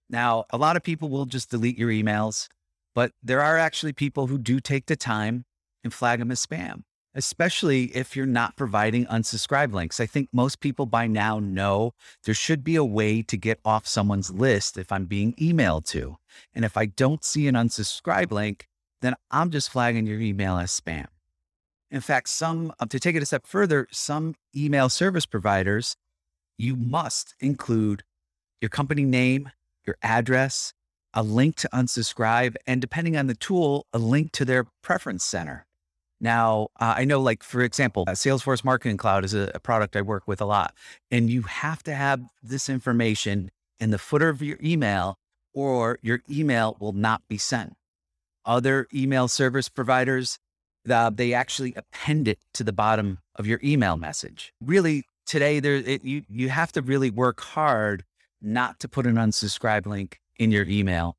Now, 0.09 0.45
a 0.49 0.57
lot 0.57 0.75
of 0.75 0.83
people 0.83 1.09
will 1.09 1.25
just 1.25 1.51
delete 1.51 1.77
your 1.77 1.89
emails, 1.89 2.47
but 2.95 3.11
there 3.21 3.41
are 3.41 3.57
actually 3.57 3.93
people 3.93 4.27
who 4.27 4.37
do 4.37 4.59
take 4.59 4.85
the 4.85 4.95
time 4.95 5.45
and 5.83 5.93
flag 5.93 6.19
them 6.19 6.31
as 6.31 6.45
spam, 6.45 6.83
especially 7.17 7.85
if 7.95 8.15
you're 8.15 8.27
not 8.27 8.55
providing 8.55 9.07
unsubscribe 9.07 9.73
links. 9.73 9.99
I 9.99 10.05
think 10.05 10.29
most 10.31 10.59
people 10.59 10.85
by 10.85 11.07
now 11.07 11.39
know 11.39 11.93
there 12.23 12.35
should 12.35 12.63
be 12.63 12.75
a 12.75 12.85
way 12.85 13.23
to 13.23 13.35
get 13.35 13.59
off 13.65 13.87
someone's 13.87 14.31
list 14.31 14.77
if 14.77 14.91
I'm 14.91 15.05
being 15.05 15.33
emailed 15.33 15.85
to. 15.87 16.17
And 16.53 16.63
if 16.63 16.77
I 16.77 16.85
don't 16.85 17.25
see 17.25 17.47
an 17.47 17.55
unsubscribe 17.55 18.31
link, 18.31 18.67
then 19.01 19.15
I'm 19.31 19.49
just 19.49 19.71
flagging 19.71 20.05
your 20.05 20.19
email 20.19 20.57
as 20.57 20.79
spam. 20.79 21.07
In 21.89 22.01
fact, 22.01 22.29
some, 22.29 22.71
uh, 22.79 22.85
to 22.85 22.99
take 22.99 23.15
it 23.15 23.23
a 23.23 23.25
step 23.25 23.47
further, 23.47 23.87
some 23.91 24.35
email 24.55 24.87
service 24.87 25.25
providers, 25.25 25.95
you 26.55 26.75
must 26.75 27.33
include 27.39 28.03
your 28.61 28.69
company 28.69 29.03
name, 29.03 29.51
your 29.85 29.97
address, 30.03 30.73
a 31.15 31.23
link 31.23 31.55
to 31.55 31.69
unsubscribe, 31.73 32.55
and 32.67 32.79
depending 32.79 33.17
on 33.17 33.25
the 33.25 33.35
tool, 33.35 33.87
a 33.91 33.97
link 33.97 34.31
to 34.33 34.45
their 34.45 34.65
preference 34.83 35.23
center. 35.23 35.66
Now, 36.19 36.69
uh, 36.79 36.95
I 36.97 37.05
know, 37.05 37.21
like, 37.21 37.43
for 37.43 37.61
example, 37.61 38.05
uh, 38.07 38.11
Salesforce 38.11 38.63
Marketing 38.63 38.97
Cloud 38.97 39.23
is 39.23 39.33
a, 39.33 39.51
a 39.53 39.59
product 39.59 39.95
I 39.95 40.01
work 40.01 40.27
with 40.27 40.41
a 40.41 40.45
lot, 40.45 40.73
and 41.11 41.29
you 41.29 41.43
have 41.43 41.83
to 41.83 41.93
have 41.93 42.21
this 42.41 42.69
information 42.69 43.51
in 43.79 43.91
the 43.91 43.99
footer 43.99 44.29
of 44.29 44.41
your 44.41 44.57
email, 44.63 45.17
or 45.53 45.99
your 46.01 46.21
email 46.29 46.75
will 46.79 46.93
not 46.93 47.21
be 47.27 47.37
sent. 47.37 47.73
Other 48.45 48.87
email 48.93 49.27
service 49.27 49.69
providers, 49.69 50.39
uh, 50.89 51.11
they 51.11 51.33
actually 51.33 51.73
append 51.75 52.27
it 52.27 52.39
to 52.53 52.63
the 52.63 52.73
bottom 52.73 53.19
of 53.35 53.45
your 53.45 53.59
email 53.63 53.97
message. 53.97 54.53
Really, 54.59 55.03
today, 55.25 55.59
there 55.59 55.75
it, 55.75 56.03
you 56.03 56.23
you 56.29 56.49
have 56.49 56.71
to 56.71 56.81
really 56.81 57.11
work 57.11 57.41
hard 57.41 58.03
not 58.41 58.79
to 58.79 58.87
put 58.87 59.05
an 59.05 59.15
unsubscribe 59.15 59.85
link 59.85 60.19
in 60.37 60.49
your 60.49 60.65
email, 60.65 61.17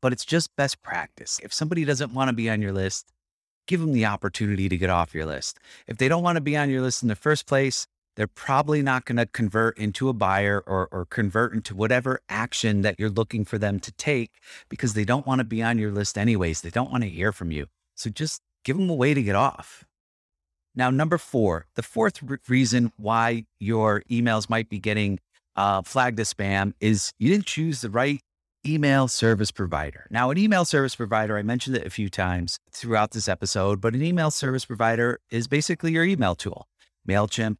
but 0.00 0.12
it's 0.12 0.24
just 0.24 0.54
best 0.54 0.82
practice. 0.82 1.40
If 1.42 1.52
somebody 1.52 1.84
doesn't 1.84 2.12
want 2.12 2.28
to 2.28 2.34
be 2.34 2.50
on 2.50 2.60
your 2.60 2.72
list, 2.72 3.10
give 3.66 3.80
them 3.80 3.92
the 3.92 4.06
opportunity 4.06 4.68
to 4.68 4.76
get 4.76 4.90
off 4.90 5.14
your 5.14 5.26
list. 5.26 5.58
If 5.86 5.98
they 5.98 6.08
don't 6.08 6.22
want 6.22 6.36
to 6.36 6.40
be 6.40 6.56
on 6.56 6.70
your 6.70 6.82
list 6.82 7.02
in 7.02 7.08
the 7.08 7.16
first 7.16 7.46
place, 7.46 7.86
they're 8.16 8.26
probably 8.26 8.80
not 8.80 9.04
going 9.04 9.16
to 9.16 9.26
convert 9.26 9.76
into 9.76 10.08
a 10.08 10.12
buyer 10.12 10.62
or, 10.66 10.88
or 10.92 11.04
convert 11.06 11.52
into 11.52 11.74
whatever 11.74 12.20
action 12.28 12.82
that 12.82 12.96
you're 12.98 13.10
looking 13.10 13.44
for 13.44 13.58
them 13.58 13.80
to 13.80 13.92
take 13.92 14.30
because 14.68 14.94
they 14.94 15.04
don't 15.04 15.26
want 15.26 15.40
to 15.40 15.44
be 15.44 15.62
on 15.62 15.78
your 15.78 15.90
list 15.90 16.16
anyways. 16.16 16.60
They 16.60 16.70
don't 16.70 16.90
want 16.90 17.02
to 17.02 17.10
hear 17.10 17.32
from 17.32 17.50
you. 17.50 17.66
So 17.96 18.10
just 18.10 18.40
give 18.64 18.76
them 18.76 18.88
a 18.88 18.94
way 18.94 19.14
to 19.14 19.22
get 19.22 19.34
off. 19.34 19.84
Now, 20.76 20.90
number 20.90 21.18
four, 21.18 21.66
the 21.74 21.82
fourth 21.82 22.22
re- 22.22 22.38
reason 22.48 22.92
why 22.96 23.46
your 23.60 24.02
emails 24.10 24.48
might 24.48 24.68
be 24.68 24.78
getting 24.78 25.20
uh, 25.56 25.82
flagged 25.82 26.18
as 26.18 26.34
spam 26.34 26.74
is 26.80 27.12
you 27.18 27.30
didn't 27.30 27.46
choose 27.46 27.80
the 27.80 27.90
right 27.90 28.20
email 28.66 29.08
service 29.08 29.50
provider. 29.50 30.06
Now, 30.10 30.30
an 30.30 30.38
email 30.38 30.64
service 30.64 30.96
provider, 30.96 31.36
I 31.36 31.42
mentioned 31.42 31.76
it 31.76 31.86
a 31.86 31.90
few 31.90 32.08
times 32.08 32.58
throughout 32.70 33.12
this 33.12 33.28
episode, 33.28 33.80
but 33.80 33.94
an 33.94 34.02
email 34.02 34.30
service 34.30 34.64
provider 34.64 35.20
is 35.30 35.48
basically 35.48 35.92
your 35.92 36.04
email 36.04 36.34
tool 36.34 36.66
MailChimp, 37.08 37.56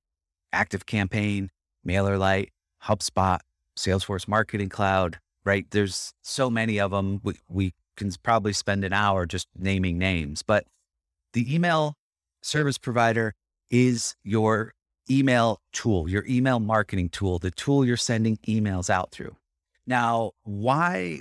ActiveCampaign, 0.54 1.48
MailerLite, 1.86 2.48
HubSpot, 2.84 3.40
Salesforce 3.78 4.26
Marketing 4.26 4.68
Cloud, 4.68 5.18
right? 5.44 5.66
There's 5.70 6.12
so 6.22 6.48
many 6.50 6.80
of 6.80 6.90
them. 6.90 7.20
We, 7.22 7.34
we 7.48 7.74
can 7.96 8.10
probably 8.22 8.52
spend 8.52 8.84
an 8.84 8.92
hour 8.92 9.26
just 9.26 9.48
naming 9.58 9.98
names, 9.98 10.42
but 10.42 10.64
the 11.32 11.52
email 11.54 11.94
service 12.42 12.78
provider 12.78 13.34
is 13.70 14.14
your 14.22 14.72
email 15.10 15.60
tool, 15.72 16.08
your 16.08 16.24
email 16.26 16.60
marketing 16.60 17.08
tool, 17.10 17.38
the 17.38 17.50
tool 17.50 17.84
you're 17.84 17.96
sending 17.96 18.38
emails 18.48 18.88
out 18.88 19.10
through. 19.10 19.36
Now, 19.86 20.32
why 20.42 21.20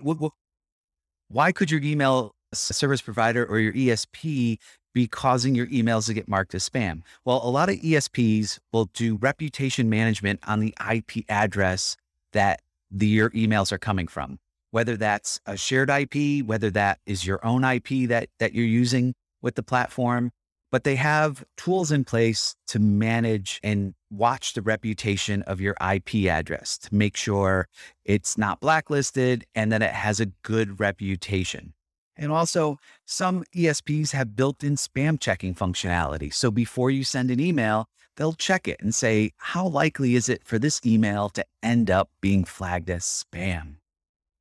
why 1.29 1.51
could 1.51 1.72
your 1.72 1.82
email 1.82 2.36
service 2.53 3.01
provider 3.01 3.46
or 3.46 3.60
your 3.60 3.74
ESP 3.74 4.58
be 4.93 5.08
causing 5.08 5.55
your 5.55 5.65
emails 5.67 6.05
to 6.05 6.13
get 6.13 6.27
marked 6.27 6.53
as 6.53 6.67
spam? 6.70 7.01
Well, 7.25 7.41
a 7.43 7.50
lot 7.50 7.70
of 7.70 7.75
ESPs 7.77 8.60
will 8.72 8.86
do 8.93 9.17
reputation 9.17 9.89
management 9.89 10.39
on 10.48 10.60
the 10.60 10.74
IP 10.91 11.25
address 11.29 11.98
that 12.32 12.62
the, 12.91 13.08
your 13.08 13.32
emails 13.32 13.72
are 13.72 13.79
coming 13.79 14.08
from, 14.08 14.39
whether 14.72 14.96
that's 14.96 15.39
a 15.46 15.58
shared 15.58 15.89
IP, 15.89 16.46
whether 16.46 16.70
that 16.70 17.00
is 17.05 17.25
your 17.25 17.43
own 17.46 17.63
IP 17.63 18.08
that, 18.10 18.29
that 18.39 18.53
you're 18.53 18.65
using 18.65 19.13
with 19.41 19.55
the 19.55 19.63
platform. 19.63 20.32
But 20.74 20.86
they 20.86 20.96
have 20.96 21.46
tools 21.56 21.92
in 21.92 22.03
place 22.03 22.56
to 22.70 22.80
manage 22.80 23.60
and 23.62 23.94
watch 24.10 24.53
the 24.53 24.63
reputation 24.63 25.44
of 25.44 25.62
your 25.62 25.75
IP 25.80 26.25
address 26.25 26.80
to 26.80 26.96
make 26.96 27.15
sure 27.15 27.68
it's 28.06 28.39
not 28.39 28.60
blacklisted 28.60 29.46
and 29.53 29.72
that 29.72 29.84
it 29.84 29.92
has 29.92 30.20
a 30.20 30.25
good 30.42 30.80
reputation. 30.80 31.74
And 32.18 32.32
also, 32.32 32.80
some 33.06 33.44
ESPs 33.56 34.13
have 34.13 34.36
built 34.36 34.63
in 34.63 34.75
spam 34.75 35.20
checking 35.20 35.53
functionality. 35.53 36.34
So 36.34 36.50
before 36.50 36.89
you 36.89 37.03
send 37.03 37.30
an 37.30 37.39
email, 37.39 37.88
they'll 38.18 38.34
check 38.34 38.68
it 38.68 38.82
and 38.82 38.96
say, 38.96 39.32
how 39.38 39.68
likely 39.68 40.15
is 40.15 40.27
it 40.27 40.44
for 40.44 40.58
this 40.58 40.82
email 40.84 41.30
to 41.30 41.46
end 41.62 41.92
up 41.92 42.10
being 42.20 42.46
flagged 42.46 42.89
as 42.89 43.03
spam? 43.03 43.75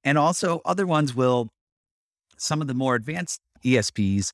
And 0.02 0.16
also, 0.16 0.62
other 0.64 0.86
ones 0.86 1.14
will, 1.14 1.50
some 2.38 2.62
of 2.62 2.68
the 2.68 2.74
more 2.74 2.94
advanced 2.94 3.42
ESPs, 3.62 4.32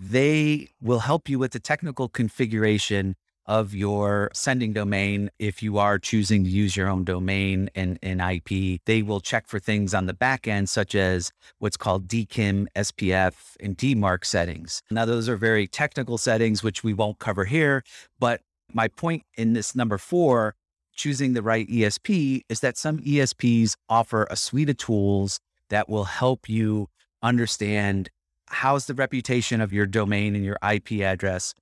they 0.00 0.70
will 0.80 1.00
help 1.00 1.28
you 1.28 1.38
with 1.38 1.52
the 1.52 1.60
technical 1.60 2.08
configuration 2.08 3.16
of 3.44 3.74
your 3.74 4.30
sending 4.32 4.72
domain. 4.72 5.30
If 5.38 5.62
you 5.62 5.76
are 5.76 5.98
choosing 5.98 6.44
to 6.44 6.50
use 6.50 6.76
your 6.76 6.88
own 6.88 7.04
domain 7.04 7.68
and, 7.74 7.98
and 8.02 8.20
IP, 8.20 8.80
they 8.86 9.02
will 9.02 9.20
check 9.20 9.46
for 9.46 9.58
things 9.58 9.92
on 9.92 10.06
the 10.06 10.14
back 10.14 10.48
end, 10.48 10.68
such 10.70 10.94
as 10.94 11.32
what's 11.58 11.76
called 11.76 12.08
DKIM, 12.08 12.66
SPF, 12.76 13.56
and 13.60 13.76
DMARC 13.76 14.24
settings. 14.24 14.82
Now, 14.90 15.04
those 15.04 15.28
are 15.28 15.36
very 15.36 15.66
technical 15.66 16.16
settings, 16.16 16.62
which 16.62 16.82
we 16.82 16.94
won't 16.94 17.18
cover 17.18 17.44
here. 17.44 17.82
But 18.18 18.40
my 18.72 18.88
point 18.88 19.24
in 19.36 19.52
this 19.52 19.74
number 19.74 19.98
four, 19.98 20.54
choosing 20.94 21.32
the 21.32 21.42
right 21.42 21.68
ESP, 21.68 22.42
is 22.48 22.60
that 22.60 22.78
some 22.78 23.00
ESPs 23.00 23.74
offer 23.88 24.26
a 24.30 24.36
suite 24.36 24.70
of 24.70 24.76
tools 24.76 25.40
that 25.68 25.88
will 25.88 26.04
help 26.04 26.48
you 26.48 26.88
understand 27.22 28.10
how's 28.50 28.86
the 28.86 28.94
reputation 28.94 29.60
of 29.60 29.72
your 29.72 29.86
domain 29.86 30.34
and 30.34 30.44
your 30.44 30.58
IP 30.62 31.00
address 31.00 31.54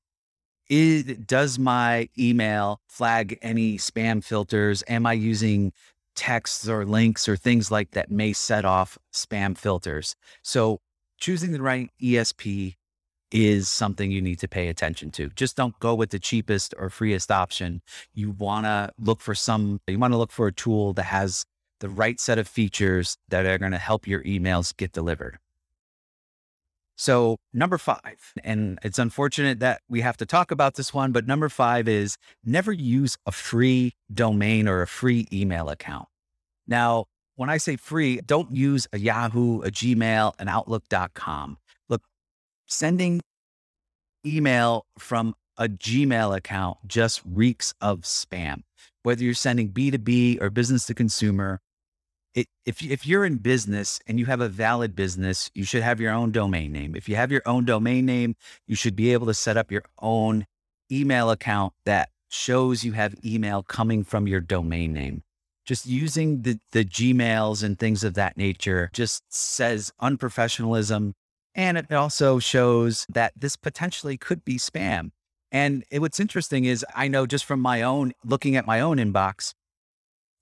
is, 0.68 1.04
does 1.04 1.59
my 1.59 2.09
email 2.18 2.80
flag 2.88 3.38
any 3.42 3.78
spam 3.78 4.23
filters? 4.23 4.83
Am 4.88 5.07
I 5.07 5.14
using 5.14 5.73
texts 6.14 6.68
or 6.68 6.85
links 6.85 7.28
or 7.28 7.37
things 7.37 7.71
like 7.71 7.92
that 7.92 8.11
may 8.11 8.33
set 8.33 8.64
off 8.64 8.99
spam 9.12 9.57
filters? 9.57 10.14
So 10.42 10.80
choosing 11.18 11.52
the 11.52 11.62
right 11.62 11.90
ESP 12.02 12.75
is 13.30 13.68
something 13.68 14.11
you 14.11 14.23
need 14.23 14.38
to 14.38 14.49
pay 14.49 14.68
attention 14.68 15.11
to. 15.11 15.28
Just 15.30 15.57
don't 15.57 15.78
go 15.80 15.95
with 15.95 16.11
the 16.11 16.18
cheapest 16.18 16.75
or 16.78 16.88
freest 16.88 17.30
option. 17.30 17.83
You 18.14 18.30
want 18.30 18.64
to 18.66 18.90
look 18.99 19.21
for 19.21 19.35
some, 19.35 19.80
you 19.87 19.99
want 19.99 20.12
to 20.12 20.18
look 20.18 20.33
for 20.33 20.47
a 20.47 20.52
tool 20.52 20.92
that 20.95 21.04
has 21.04 21.45
the 21.80 21.88
right 21.88 22.18
set 22.18 22.38
of 22.38 22.49
features 22.49 23.16
that 23.28 23.47
are 23.47 23.59
going 23.59 23.73
to 23.73 23.78
help 23.78 24.07
your 24.07 24.23
emails 24.25 24.76
get 24.76 24.92
delivered. 24.92 25.38
So, 27.00 27.37
number 27.52 27.78
five, 27.78 28.33
and 28.43 28.76
it's 28.83 28.99
unfortunate 28.99 29.61
that 29.61 29.83
we 29.88 30.00
have 30.00 30.17
to 30.17 30.26
talk 30.26 30.50
about 30.50 30.75
this 30.75 30.93
one, 30.93 31.12
but 31.12 31.28
number 31.28 31.49
five 31.49 31.87
is 31.87 32.17
never 32.45 32.73
use 32.73 33.17
a 33.25 33.31
free 33.31 33.95
domain 34.12 34.67
or 34.67 34.83
a 34.83 34.87
free 34.88 35.28
email 35.33 35.69
account. 35.69 36.09
Now, 36.67 37.05
when 37.37 37.50
I 37.50 37.59
say 37.59 37.76
free, 37.76 38.21
don't 38.26 38.50
use 38.50 38.88
a 38.93 38.99
Yahoo, 38.99 39.61
a 39.61 39.71
Gmail, 39.71 40.33
an 40.40 40.49
Outlook.com. 40.49 41.59
Look, 41.88 42.02
sending 42.67 43.21
email 44.26 44.85
from 44.99 45.37
a 45.57 45.69
Gmail 45.69 46.37
account 46.37 46.78
just 46.88 47.23
reeks 47.25 47.75
of 47.81 48.00
spam. 48.00 48.62
Whether 49.05 49.23
you're 49.23 49.35
sending 49.35 49.71
B2B 49.71 50.43
or 50.43 50.50
business 50.50 50.85
to 50.87 50.95
consumer, 50.95 51.61
it, 52.38 52.47
if 52.64 52.83
if 52.83 53.07
you're 53.07 53.25
in 53.25 53.38
business 53.38 54.00
and 54.07 54.18
you 54.21 54.26
have 54.26 54.40
a 54.40 54.49
valid 54.49 54.95
business, 54.95 55.50
you 55.54 55.64
should 55.64 55.83
have 55.83 56.00
your 56.00 56.12
own 56.12 56.30
domain 56.30 56.71
name. 56.73 56.95
If 56.95 57.09
you 57.09 57.16
have 57.16 57.33
your 57.33 57.42
own 57.47 57.64
domain 57.64 58.07
name, 58.07 58.37
you 58.66 58.76
should 58.76 58.95
be 58.95 59.12
able 59.12 59.26
to 59.26 59.35
set 59.35 59.57
up 59.57 59.73
your 59.73 59.85
own 60.00 60.47
email 60.90 61.30
account 61.30 61.73
that 61.85 62.11
shows 62.28 62.85
you 62.85 62.92
have 62.92 63.14
email 63.25 63.62
coming 63.62 64.04
from 64.04 64.28
your 64.28 64.40
domain 64.40 64.92
name. 64.92 65.23
Just 65.66 65.87
using 65.87 66.42
the 66.42 66.61
the 66.71 66.85
Gmails 66.85 67.64
and 67.64 67.76
things 67.76 68.04
of 68.04 68.14
that 68.14 68.37
nature 68.37 68.88
just 68.92 69.23
says 69.28 69.92
unprofessionalism 70.00 71.14
and 71.57 71.76
it 71.76 71.92
also 71.92 72.38
shows 72.38 73.04
that 73.09 73.33
this 73.37 73.57
potentially 73.57 74.16
could 74.16 74.45
be 74.45 74.59
spam. 74.59 75.11
And 75.50 75.83
it, 75.90 76.00
what's 76.00 76.21
interesting 76.21 76.66
is 76.66 76.87
I 76.95 77.09
know 77.09 77.26
just 77.26 77.45
from 77.45 77.59
my 77.61 77.83
own 77.83 78.12
looking 78.25 78.54
at 78.54 78.64
my 78.66 78.80
own 78.80 78.99
inbox, 78.99 79.54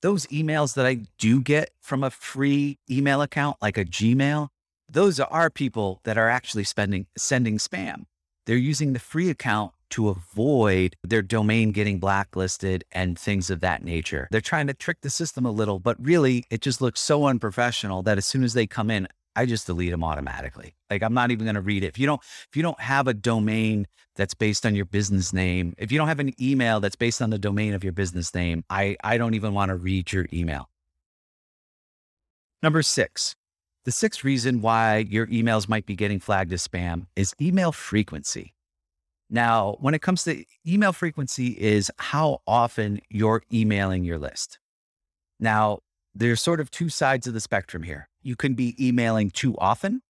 those 0.03 0.26
emails 0.26 0.75
that 0.75 0.87
I 0.87 1.00
do 1.19 1.41
get 1.41 1.71
from 1.81 2.05
a 2.05 2.11
free 2.11 2.79
email 2.91 3.23
account 3.23 3.57
like 3.61 3.79
a 3.79 3.85
Gmail, 3.85 4.49
those 4.88 5.19
are 5.19 5.50
people 5.50 6.00
that 6.05 6.19
are 6.19 6.29
actually 6.29 6.65
spending 6.65 7.07
sending 7.17 7.59
spam. 7.59 8.05
They're 8.47 8.57
using 8.57 8.93
the 8.93 9.00
free 9.00 9.31
account 9.31 9.73
to 9.91 10.09
avoid 10.09 10.97
their 11.03 11.23
domain 11.23 11.73
getting 11.73 11.99
blacklisted 11.99 12.85
and 12.93 13.19
things 13.19 13.50
of 13.50 13.61
that 13.61 13.85
nature. 13.85 14.29
They're 14.31 14.41
trying 14.41 14.67
to 14.67 14.75
trick 14.75 15.00
the 15.03 15.11
system 15.11 15.45
a 15.47 15.50
little, 15.50 15.79
but 15.79 15.97
really 16.05 16.45
it 16.50 16.61
just 16.61 16.81
looks 16.81 17.00
so 17.00 17.26
unprofessional 17.26 18.03
that 18.03 18.19
as 18.19 18.26
soon 18.26 18.45
as 18.45 18.55
they 18.55 18.67
come 18.67 18.91
in, 18.91 19.09
I 19.37 19.47
just 19.47 19.66
delete 19.66 19.90
them 19.90 20.02
automatically. 20.02 20.75
Like 20.90 21.02
I'm 21.02 21.14
not 21.14 21.31
even 21.31 21.45
going 21.45 21.55
to 21.55 21.61
read 21.61 21.85
it. 21.85 21.88
If 21.88 21.99
you 21.99 22.07
don't, 22.07 22.21
if 22.49 22.57
you 22.57 22.62
don't 22.62 22.81
have 22.81 23.07
a 23.07 23.14
domain 23.14 23.87
that's 24.16 24.35
based 24.35 24.64
on 24.64 24.75
your 24.75 24.87
business 24.87 25.33
name, 25.33 25.75
if 25.78 25.93
you 25.93 25.99
don't 25.99 26.09
have 26.09 26.21
an 26.21 26.33
email 26.43 26.81
that's 26.81 26.97
based 26.97 27.21
on 27.21 27.31
the 27.31 27.38
domain 27.38 27.75
of 27.75 27.85
your 27.85 27.93
business 27.93 28.35
name, 28.35 28.64
I, 28.71 28.97
I 29.05 29.19
don't 29.19 29.35
even 29.35 29.55
want 29.55 29.69
to 29.69 29.76
read 29.76 30.11
your 30.12 30.26
email. 30.33 30.71
Number 32.62 32.83
six, 32.83 33.37
the 33.85 33.93
sixth 33.93 34.25
reason 34.25 34.62
why 34.62 35.07
your 35.09 35.26
emails 35.26 35.69
might 35.69 35.87
be 35.87 35.95
getting 35.95 36.19
flagged 36.19 36.52
as 36.52 36.66
spam 36.66 37.07
is 37.14 37.35
email 37.40 37.71
frequency. 37.71 38.55
Now, 39.28 39.76
when 39.81 39.95
it 39.95 40.02
comes 40.02 40.25
to 40.25 40.45
email 40.66 40.93
frequency 40.93 41.49
is 41.49 41.90
how 41.99 42.40
often 42.47 43.00
you're 43.11 43.43
emailing 43.52 44.05
your 44.05 44.19
list. 44.19 44.59
Now, 45.38 45.81
there's 46.14 46.40
sort 46.40 46.61
of 46.61 46.71
two 46.71 46.88
sides 46.88 47.26
of 47.26 47.35
the 47.35 47.40
spectrum 47.40 47.83
here. 47.83 48.09
You 48.26 48.35
can 48.35 48.54
be 48.54 48.75
emailing 48.85 49.30
too 49.30 49.56
often, 49.59 50.02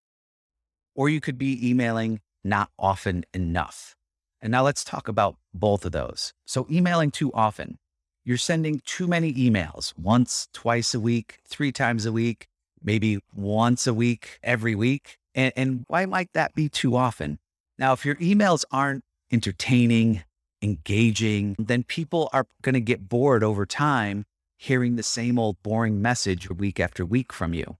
or 0.94 1.10
you 1.10 1.20
could 1.20 1.36
be 1.36 1.68
emailing 1.68 2.20
not 2.42 2.70
often 2.78 3.26
enough. 3.34 3.94
And 4.40 4.50
now 4.50 4.64
let's 4.64 4.84
talk 4.84 5.06
about 5.06 5.36
both 5.52 5.84
of 5.84 5.92
those. 5.92 6.32
So, 6.46 6.66
emailing 6.70 7.10
too 7.10 7.30
often, 7.34 7.76
you're 8.24 8.38
sending 8.38 8.80
too 8.86 9.06
many 9.06 9.34
emails 9.34 9.92
once, 9.98 10.48
twice 10.54 10.94
a 10.94 10.98
week, 10.98 11.40
three 11.46 11.72
times 11.72 12.06
a 12.06 12.12
week, 12.12 12.46
maybe 12.82 13.18
once 13.34 13.86
a 13.86 13.92
week, 13.92 14.38
every 14.42 14.74
week. 14.74 15.18
And, 15.34 15.52
and 15.54 15.84
why 15.88 16.06
might 16.06 16.32
that 16.32 16.54
be 16.54 16.70
too 16.70 16.96
often? 16.96 17.38
Now, 17.78 17.92
if 17.92 18.06
your 18.06 18.14
emails 18.14 18.64
aren't 18.72 19.04
entertaining, 19.30 20.24
engaging, 20.62 21.54
then 21.58 21.82
people 21.82 22.30
are 22.32 22.46
going 22.62 22.72
to 22.72 22.80
get 22.80 23.10
bored 23.10 23.44
over 23.44 23.66
time 23.66 24.24
hearing 24.56 24.96
the 24.96 25.02
same 25.02 25.38
old 25.38 25.62
boring 25.62 26.00
message 26.00 26.48
week 26.48 26.80
after 26.80 27.04
week 27.04 27.30
from 27.30 27.52
you. 27.52 27.76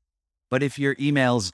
But 0.50 0.62
if 0.62 0.78
your 0.78 0.94
emails 0.96 1.52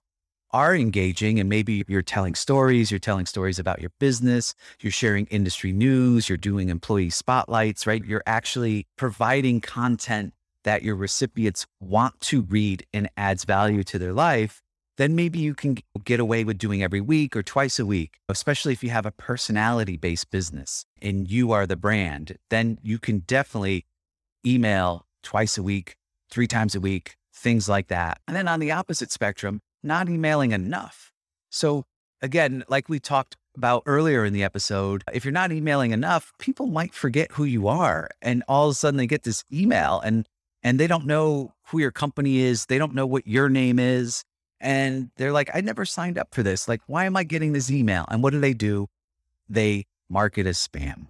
are 0.50 0.75
engaging 0.75 1.40
and 1.40 1.49
maybe 1.49 1.82
you're 1.88 2.02
telling 2.02 2.34
stories, 2.34 2.90
you're 2.90 3.00
telling 3.00 3.26
stories 3.26 3.58
about 3.58 3.80
your 3.80 3.90
business, 3.99 4.54
you're 4.80 4.90
sharing 4.90 5.26
industry 5.26 5.72
news, 5.72 6.28
you're 6.28 6.37
doing 6.37 6.68
employee 6.68 7.11
spotlights, 7.11 7.87
right? 7.87 8.04
You're 8.04 8.22
actually 8.26 8.87
providing 8.96 9.61
content 9.61 10.34
that 10.64 10.82
your 10.82 10.94
recipients 10.94 11.66
want 11.80 12.20
to 12.20 12.42
read 12.42 12.87
and 12.92 13.08
adds 13.16 13.44
value 13.44 13.82
to 13.84 13.99
their 13.99 14.12
life, 14.12 14.62
then 14.99 15.14
maybe 15.14 15.38
you 15.38 15.54
can 15.54 15.78
get 16.04 16.20
away 16.20 16.44
with 16.44 16.58
doing 16.58 16.82
every 16.82 17.00
week 17.00 17.34
or 17.34 17.42
twice 17.42 17.78
a 17.78 17.87
week, 17.87 18.18
especially 18.28 18.72
if 18.72 18.84
you 18.84 18.90
have 18.90 19.06
a 19.06 19.11
personality 19.11 19.96
based 19.96 20.30
business 20.30 20.84
and 21.00 21.30
you 21.30 21.50
are 21.52 21.66
the 21.66 21.76
brand, 21.76 22.37
then 22.50 22.78
you 22.82 22.99
can 22.99 23.20
definitely 23.20 23.87
email 24.46 25.06
twice 25.22 25.56
a 25.56 25.62
week, 25.62 25.96
three 26.30 26.46
times 26.46 26.75
a 26.75 26.80
week, 26.80 27.16
things 27.34 27.68
like 27.68 27.88
that. 27.88 28.20
And 28.26 28.36
then 28.36 28.48
on 28.48 28.60
the 28.60 28.72
opposite 28.72 29.10
spectrum, 29.10 29.60
not 29.82 30.08
emailing 30.08 30.52
enough. 30.52 31.12
So 31.50 31.84
again, 32.20 32.64
like 32.68 32.88
we 32.88 33.00
talked 33.00 33.36
about 33.56 33.82
earlier 33.86 34.24
in 34.24 34.32
the 34.32 34.44
episode, 34.44 35.02
if 35.12 35.24
you're 35.24 35.32
not 35.32 35.52
emailing 35.52 35.90
enough, 35.90 36.32
people 36.38 36.66
might 36.66 36.94
forget 36.94 37.32
who 37.32 37.44
you 37.44 37.68
are 37.68 38.08
and 38.22 38.42
all 38.48 38.68
of 38.68 38.72
a 38.72 38.74
sudden 38.74 38.96
they 38.96 39.06
get 39.06 39.24
this 39.24 39.44
email 39.52 40.00
and 40.00 40.26
and 40.64 40.78
they 40.78 40.86
don't 40.86 41.06
know 41.06 41.52
who 41.66 41.80
your 41.80 41.90
company 41.90 42.38
is, 42.38 42.66
they 42.66 42.78
don't 42.78 42.94
know 42.94 43.06
what 43.06 43.26
your 43.26 43.48
name 43.48 43.78
is 43.78 44.24
and 44.60 45.10
they're 45.16 45.32
like 45.32 45.50
I 45.52 45.60
never 45.60 45.84
signed 45.84 46.18
up 46.18 46.28
for 46.32 46.42
this. 46.42 46.68
Like 46.68 46.80
why 46.86 47.04
am 47.04 47.16
I 47.16 47.24
getting 47.24 47.52
this 47.52 47.70
email? 47.70 48.06
And 48.08 48.22
what 48.22 48.32
do 48.32 48.40
they 48.40 48.54
do? 48.54 48.88
They 49.48 49.86
mark 50.08 50.38
it 50.38 50.46
as 50.46 50.56
spam. 50.56 51.08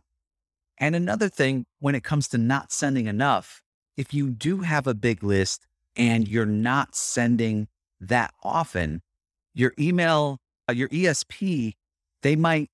And 0.78 0.96
another 0.96 1.28
thing 1.28 1.66
when 1.78 1.94
it 1.94 2.02
comes 2.02 2.26
to 2.28 2.38
not 2.38 2.72
sending 2.72 3.06
enough, 3.06 3.62
if 3.96 4.12
you 4.12 4.30
do 4.30 4.60
have 4.60 4.86
a 4.86 4.94
big 4.94 5.22
list 5.22 5.66
and 5.96 6.26
you're 6.28 6.46
not 6.46 6.94
sending 6.94 7.68
that 8.00 8.34
often, 8.42 9.02
your 9.54 9.72
email, 9.78 10.38
uh, 10.68 10.72
your 10.72 10.88
ESP, 10.88 11.74
they 12.22 12.36
might 12.36 12.70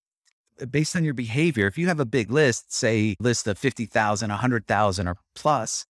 based 0.71 0.97
on 0.97 1.05
your 1.05 1.15
behavior, 1.15 1.67
if 1.67 1.79
you 1.79 1.87
have 1.87 2.01
a 2.01 2.05
big 2.05 2.31
list, 2.31 2.73
say 2.73 3.15
list 3.21 3.47
of 3.47 3.59
50,000, 3.59 4.29
100,000 4.29 5.09
or 5.09 5.17
plus, 5.35 5.85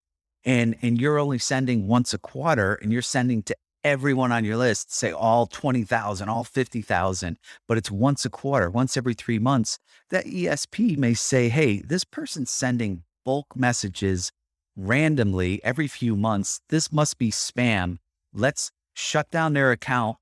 and, 0.44 0.76
and 0.82 1.00
you're 1.00 1.18
only 1.18 1.38
sending 1.38 1.88
once 1.88 2.12
a 2.12 2.18
quarter 2.18 2.74
and 2.74 2.92
you're 2.92 3.02
sending 3.02 3.42
to 3.42 3.56
everyone 3.84 4.32
on 4.32 4.44
your 4.44 4.56
list, 4.56 4.92
say 4.92 5.12
all 5.12 5.46
20,000, 5.46 6.28
all 6.28 6.44
50,000, 6.44 7.38
but 7.66 7.78
it's 7.78 7.90
once 7.90 8.24
a 8.24 8.30
quarter, 8.30 8.70
once 8.70 8.96
every 8.96 9.14
three 9.14 9.38
months, 9.38 9.78
that 10.10 10.26
ESP 10.26 10.96
may 10.96 11.14
say, 11.14 11.48
hey, 11.48 11.80
this 11.80 12.04
person's 12.04 12.50
sending 12.50 13.04
bulk 13.24 13.56
messages 13.56 14.32
randomly 14.78 15.60
every 15.64 15.88
few 15.88 16.16
months. 16.16 16.60
This 16.68 16.92
must 16.92 17.18
be 17.18 17.30
spam. 17.30 17.98
Let's 18.32 18.70
shut 18.94 19.30
down 19.30 19.52
their 19.52 19.72
account 19.72 20.16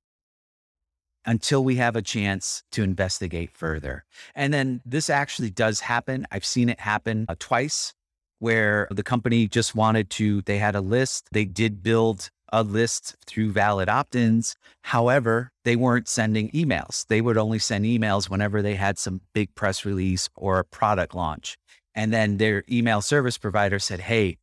until 1.24 1.62
we 1.62 1.76
have 1.76 1.96
a 1.96 2.02
chance 2.02 2.62
to 2.72 2.82
investigate 2.82 3.50
further. 3.52 4.04
And 4.34 4.54
then 4.54 4.80
this 4.86 5.10
actually 5.10 5.50
does 5.50 5.80
happen. 5.80 6.26
I've 6.30 6.44
seen 6.44 6.68
it 6.68 6.80
happen 6.80 7.26
uh, 7.28 7.34
twice 7.38 7.92
where 8.38 8.86
the 8.90 9.02
company 9.02 9.48
just 9.48 9.74
wanted 9.74 10.10
to, 10.10 10.42
they 10.42 10.58
had 10.58 10.74
a 10.74 10.80
list, 10.80 11.28
they 11.32 11.44
did 11.44 11.82
build 11.82 12.30
a 12.52 12.62
list 12.62 13.16
through 13.26 13.50
valid 13.50 13.88
opt 13.88 14.14
ins. 14.14 14.54
However, 14.82 15.50
they 15.64 15.74
weren't 15.74 16.06
sending 16.06 16.50
emails. 16.50 17.06
They 17.08 17.20
would 17.20 17.36
only 17.36 17.58
send 17.58 17.84
emails 17.84 18.30
whenever 18.30 18.62
they 18.62 18.76
had 18.76 18.98
some 18.98 19.20
big 19.34 19.54
press 19.54 19.84
release 19.84 20.28
or 20.36 20.58
a 20.58 20.64
product 20.64 21.14
launch. 21.14 21.56
And 21.94 22.12
then 22.12 22.36
their 22.36 22.62
email 22.70 23.00
service 23.00 23.38
provider 23.38 23.78
said, 23.78 24.00
Hey, 24.00 24.36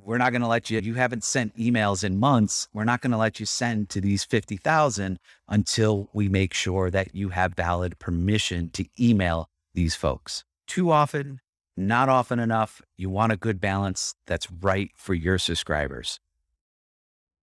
we're 0.00 0.18
not 0.18 0.30
going 0.30 0.42
to 0.42 0.48
let 0.48 0.70
you, 0.70 0.80
you 0.80 0.94
haven't 0.94 1.24
sent 1.24 1.56
emails 1.56 2.02
in 2.02 2.18
months. 2.18 2.68
We're 2.72 2.84
not 2.84 3.00
going 3.00 3.12
to 3.12 3.18
let 3.18 3.38
you 3.38 3.46
send 3.46 3.88
to 3.90 4.00
these 4.00 4.24
50,000 4.24 5.18
until 5.48 6.10
we 6.12 6.28
make 6.28 6.54
sure 6.54 6.90
that 6.90 7.14
you 7.14 7.30
have 7.30 7.54
valid 7.54 7.98
permission 7.98 8.70
to 8.70 8.84
email 9.00 9.48
these 9.74 9.94
folks. 9.94 10.44
Too 10.66 10.90
often, 10.90 11.40
not 11.76 12.08
often 12.08 12.38
enough. 12.38 12.82
You 12.96 13.10
want 13.10 13.32
a 13.32 13.36
good 13.36 13.60
balance 13.60 14.14
that's 14.26 14.50
right 14.50 14.90
for 14.96 15.14
your 15.14 15.38
subscribers. 15.38 16.18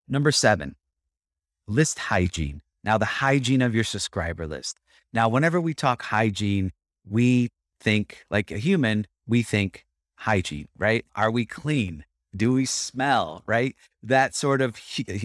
Number 0.08 0.32
seven, 0.32 0.76
list 1.66 1.98
hygiene. 1.98 2.60
Now, 2.84 2.98
the 2.98 3.04
hygiene 3.04 3.62
of 3.62 3.74
your 3.74 3.84
subscriber 3.84 4.46
list. 4.46 4.78
Now, 5.12 5.28
whenever 5.28 5.60
we 5.60 5.74
talk 5.74 6.02
hygiene, 6.02 6.72
we 7.08 7.50
think 7.80 8.24
like 8.30 8.50
a 8.50 8.58
human, 8.58 9.06
we 9.26 9.42
think 9.42 9.84
hygiene, 10.16 10.68
right? 10.76 11.04
Are 11.14 11.30
we 11.30 11.46
clean? 11.46 12.04
Do 12.34 12.52
we 12.52 12.64
smell, 12.64 13.42
right? 13.46 13.76
That 14.02 14.34
sort 14.34 14.60
of 14.60 14.80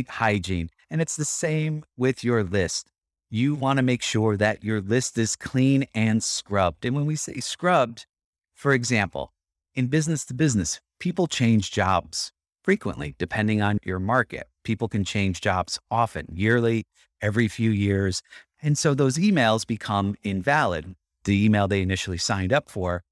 hygiene. 0.09 0.69
And 0.89 1.01
it's 1.01 1.15
the 1.15 1.25
same 1.25 1.83
with 1.95 2.23
your 2.23 2.43
list. 2.43 2.91
You 3.29 3.55
want 3.55 3.77
to 3.77 3.83
make 3.83 4.01
sure 4.01 4.37
that 4.37 4.63
your 4.63 4.81
list 4.81 5.17
is 5.17 5.35
clean 5.35 5.85
and 5.93 6.23
scrubbed. 6.23 6.85
And 6.85 6.95
when 6.95 7.05
we 7.05 7.15
say 7.15 7.39
scrubbed, 7.39 8.05
for 8.53 8.73
example, 8.73 9.33
in 9.75 9.87
business 9.87 10.25
to 10.25 10.33
business, 10.33 10.81
people 10.99 11.27
change 11.27 11.71
jobs 11.71 12.31
frequently 12.63 13.15
depending 13.17 13.61
on 13.61 13.79
your 13.83 13.99
market. 13.99 14.47
People 14.63 14.89
can 14.89 15.03
change 15.03 15.39
jobs 15.39 15.79
often, 15.89 16.27
yearly, 16.33 16.85
every 17.21 17.47
few 17.47 17.69
years. 17.69 18.21
And 18.61 18.77
so 18.77 18.93
those 18.93 19.17
emails 19.17 19.65
become 19.65 20.15
invalid, 20.23 20.95
the 21.23 21.45
email 21.45 21.67
they 21.67 21.81
initially 21.81 22.17
signed 22.17 22.51
up 22.51 22.69
for. 22.69 23.03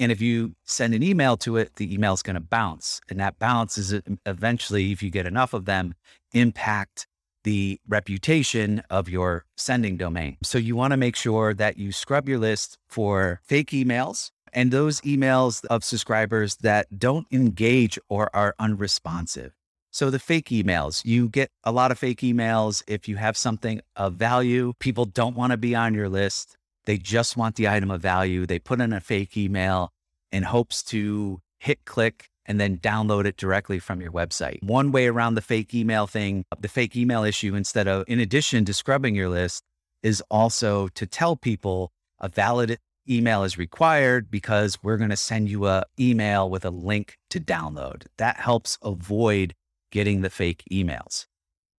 And 0.00 0.10
if 0.10 0.22
you 0.22 0.54
send 0.64 0.94
an 0.94 1.02
email 1.02 1.36
to 1.36 1.58
it, 1.58 1.76
the 1.76 1.92
email 1.92 2.14
is 2.14 2.22
going 2.22 2.34
to 2.34 2.40
bounce. 2.40 3.02
And 3.10 3.20
that 3.20 3.38
bounce 3.38 3.76
is 3.76 3.92
um, 3.92 4.18
eventually, 4.24 4.90
if 4.92 5.02
you 5.02 5.10
get 5.10 5.26
enough 5.26 5.52
of 5.52 5.66
them, 5.66 5.94
impact 6.32 7.06
the 7.44 7.78
reputation 7.86 8.82
of 8.88 9.08
your 9.10 9.44
sending 9.56 9.98
domain. 9.98 10.38
So 10.42 10.56
you 10.56 10.74
want 10.74 10.92
to 10.92 10.96
make 10.96 11.16
sure 11.16 11.52
that 11.54 11.76
you 11.76 11.92
scrub 11.92 12.28
your 12.28 12.38
list 12.38 12.78
for 12.88 13.40
fake 13.44 13.70
emails 13.70 14.30
and 14.52 14.70
those 14.70 15.00
emails 15.02 15.64
of 15.66 15.84
subscribers 15.84 16.56
that 16.56 16.98
don't 16.98 17.26
engage 17.30 17.98
or 18.08 18.34
are 18.34 18.54
unresponsive. 18.58 19.52
So 19.90 20.08
the 20.08 20.18
fake 20.18 20.48
emails, 20.48 21.04
you 21.04 21.28
get 21.28 21.50
a 21.64 21.72
lot 21.72 21.90
of 21.90 21.98
fake 21.98 22.20
emails. 22.20 22.82
If 22.86 23.06
you 23.08 23.16
have 23.16 23.36
something 23.36 23.80
of 23.96 24.14
value, 24.14 24.72
people 24.78 25.04
don't 25.04 25.36
want 25.36 25.50
to 25.50 25.56
be 25.56 25.74
on 25.74 25.94
your 25.94 26.08
list. 26.08 26.56
They 26.84 26.96
just 26.96 27.36
want 27.36 27.56
the 27.56 27.68
item 27.68 27.90
of 27.90 28.00
value. 28.00 28.46
They 28.46 28.58
put 28.58 28.80
in 28.80 28.92
a 28.92 29.00
fake 29.00 29.36
email 29.36 29.92
in 30.32 30.44
hopes 30.44 30.82
to 30.84 31.40
hit 31.58 31.84
click 31.84 32.28
and 32.46 32.60
then 32.60 32.78
download 32.78 33.26
it 33.26 33.36
directly 33.36 33.78
from 33.78 34.00
your 34.00 34.10
website. 34.10 34.62
One 34.62 34.92
way 34.92 35.06
around 35.06 35.34
the 35.34 35.42
fake 35.42 35.74
email 35.74 36.06
thing, 36.06 36.44
the 36.58 36.68
fake 36.68 36.96
email 36.96 37.22
issue, 37.22 37.54
instead 37.54 37.86
of, 37.86 38.04
in 38.08 38.18
addition 38.18 38.64
to 38.64 38.74
scrubbing 38.74 39.14
your 39.14 39.28
list, 39.28 39.62
is 40.02 40.22
also 40.30 40.88
to 40.88 41.06
tell 41.06 41.36
people 41.36 41.92
a 42.18 42.28
valid 42.28 42.78
email 43.08 43.44
is 43.44 43.58
required 43.58 44.30
because 44.30 44.78
we're 44.82 44.96
going 44.96 45.10
to 45.10 45.16
send 45.16 45.48
you 45.48 45.66
a 45.66 45.84
email 45.98 46.48
with 46.48 46.64
a 46.64 46.70
link 46.70 47.16
to 47.30 47.40
download. 47.40 48.06
That 48.18 48.38
helps 48.38 48.78
avoid 48.82 49.54
getting 49.90 50.22
the 50.22 50.30
fake 50.30 50.62
emails. 50.70 51.26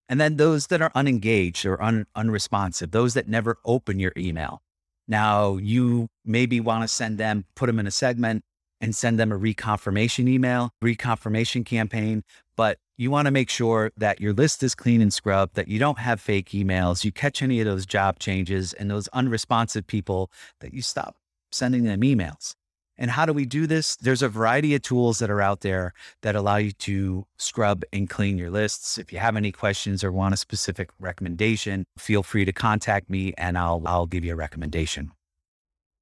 And 0.10 0.20
then 0.20 0.36
those 0.36 0.68
that 0.68 0.82
are 0.82 0.92
unengaged 0.94 1.66
or 1.66 1.82
un- 1.82 2.06
unresponsive, 2.16 2.92
those 2.92 3.14
that 3.14 3.30
never 3.30 3.60
open 3.64 4.00
your 4.00 4.12
email. 4.18 4.62
Now, 5.12 5.58
you 5.58 6.08
maybe 6.24 6.62
want 6.62 6.84
to 6.84 6.88
send 6.88 7.18
them, 7.18 7.44
put 7.54 7.68
them 7.68 7.80
in 7.80 7.86
a 7.86 7.92
segment 7.92 8.46
and 8.80 8.96
send 8.96 9.20
them 9.20 9.34
a 9.34 9.38
reconfirmation 9.38 10.30
email, 10.30 10.72
reconfirmation 10.82 11.66
campaign. 11.66 12.24
But 12.56 12.78
you 12.98 13.12
want 13.12 13.26
to 13.26 13.32
make 13.32 13.50
sure 13.50 13.92
that 13.98 14.22
your 14.22 14.32
list 14.32 14.64
is 14.64 14.74
clean 14.74 15.02
and 15.02 15.12
scrubbed, 15.12 15.56
that 15.56 15.68
you 15.68 15.80
don't 15.80 16.00
have 16.00 16.22
fake 16.22 16.52
emails, 16.52 17.04
you 17.04 17.12
catch 17.12 17.42
any 17.42 17.60
of 17.60 17.66
those 17.66 17.86
job 17.86 18.20
changes 18.20 18.72
and 18.72 18.90
those 18.90 19.10
unresponsive 19.10 19.86
people, 19.86 20.32
that 20.62 20.74
you 20.74 20.82
stop 20.82 21.18
sending 21.52 21.84
them 21.84 22.00
emails. 22.02 22.56
And 23.02 23.10
how 23.10 23.26
do 23.26 23.34
we 23.34 23.48
do 23.48 23.66
this? 23.66 23.96
There's 23.96 24.22
a 24.22 24.30
variety 24.30 24.76
of 24.76 24.84
tools 24.84 25.18
that 25.20 25.32
are 25.32 25.42
out 25.42 25.62
there 25.62 25.96
that 26.22 26.36
allow 26.36 26.58
you 26.58 26.72
to 26.72 27.26
scrub 27.36 27.82
and 27.92 28.08
clean 28.08 28.38
your 28.38 28.52
lists. 28.52 29.00
If 29.00 29.12
you 29.12 29.18
have 29.18 29.36
any 29.36 29.52
questions 29.52 30.04
or 30.04 30.12
want 30.12 30.36
a 30.36 30.38
specific 30.38 30.92
recommendation, 31.00 31.88
feel 31.98 32.22
free 32.22 32.46
to 32.46 32.54
contact 32.54 33.10
me 33.10 33.34
and 33.40 33.58
I'll, 33.58 33.82
I'll 33.88 34.06
give 34.06 34.24
you 34.24 34.34
a 34.34 34.36
recommendation. 34.36 35.14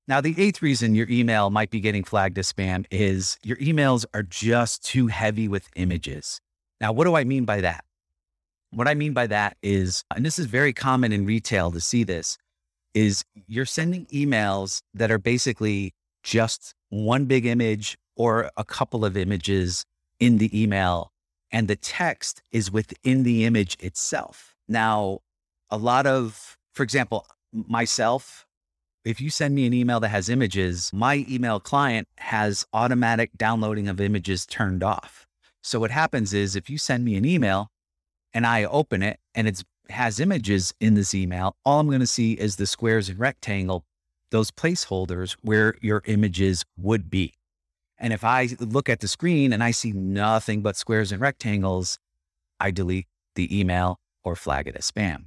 Now, 0.10 0.20
the 0.20 0.36
eighth 0.38 0.62
reason 0.62 0.94
your 0.94 1.08
email 1.10 1.50
might 1.50 1.70
be 1.70 1.80
getting 1.80 2.04
flagged 2.04 2.38
as 2.38 2.52
spam 2.52 2.86
is 2.92 3.38
your 3.44 3.58
emails 3.58 4.04
are 4.14 4.24
just 4.24 4.84
too 4.84 5.08
heavy 5.08 5.48
with 5.48 5.70
images. 5.78 6.42
Now, 6.82 6.92
what 6.92 7.06
do 7.06 7.16
I 7.16 7.24
mean 7.24 7.46
by 7.46 7.62
that? 7.62 7.86
What 8.72 8.90
I 8.90 8.94
mean 8.94 9.14
by 9.14 9.28
that 9.28 9.56
is, 9.64 10.04
and 10.14 10.26
this 10.26 10.38
is 10.38 10.48
very 10.48 10.74
common 10.74 11.14
in 11.14 11.26
retail 11.26 11.72
to 11.72 11.80
see 11.80 12.04
this, 12.04 12.38
is 12.94 13.24
you're 13.48 13.66
sending 13.66 14.06
emails 14.08 14.82
that 14.94 15.12
are 15.12 15.18
basically 15.18 15.94
just 16.30 16.76
one 16.90 17.26
big 17.26 17.48
image 17.48 17.98
or 18.16 18.52
a 18.56 18.64
couple 18.64 19.04
of 19.04 19.18
images 19.18 19.84
in 20.20 20.38
the 20.38 20.62
email, 20.62 21.12
and 21.52 21.68
the 21.68 21.76
text 21.76 22.44
is 22.52 22.72
within 22.72 23.24
the 23.24 23.46
image 23.46 23.76
itself. 23.80 24.54
Now, 24.68 25.20
a 25.72 25.78
lot 25.78 26.06
of, 26.06 26.58
for 26.74 26.84
example, 26.84 27.26
myself, 27.52 28.46
if 29.04 29.20
you 29.20 29.32
send 29.32 29.56
me 29.56 29.66
an 29.66 29.74
email 29.74 30.00
that 30.02 30.10
has 30.10 30.30
images, 30.30 30.92
my 30.94 31.26
email 31.28 31.60
client 31.60 32.08
has 32.18 32.66
automatic 32.74 33.32
downloading 33.36 33.88
of 33.88 34.00
images 34.00 34.46
turned 34.46 34.84
off. 34.84 35.26
So 35.64 35.80
what 35.80 35.90
happens 35.90 36.34
is 36.34 36.56
if 36.56 36.70
you 36.70 36.78
send 36.78 37.06
me 37.06 37.16
an 37.16 37.26
email 37.26 37.70
and 38.34 38.46
I 38.46 38.66
open 38.66 39.02
it 39.02 39.20
and 39.34 39.48
it 39.48 39.64
has 39.90 40.20
images 40.20 40.76
in 40.80 40.94
this 40.94 41.16
email, 41.16 41.56
all 41.66 41.80
I'm 41.80 41.88
going 41.88 42.02
to 42.02 42.06
see 42.06 42.34
is 42.34 42.58
the 42.58 42.68
squares 42.68 43.10
and 43.10 43.18
rectangle, 43.18 43.84
those 44.32 44.52
placeholders 44.52 45.36
where 45.42 45.76
your 45.82 46.04
images 46.06 46.66
would 46.78 47.10
be. 47.10 47.34
And 47.98 48.14
if 48.14 48.24
I 48.24 48.50
look 48.60 48.90
at 48.90 49.02
the 49.02 49.08
screen 49.08 49.52
and 49.52 49.64
I 49.64 49.72
see 49.72 49.92
nothing 49.92 50.62
but 50.62 50.78
squares 50.78 51.12
and 51.12 51.22
rectangles, 51.22 52.00
I 52.60 52.72
delete 52.72 53.08
the 53.36 53.58
email 53.58 54.00
or 54.24 54.36
flag 54.36 54.68
it 54.68 54.76
as 54.76 54.90
spam. 54.90 55.26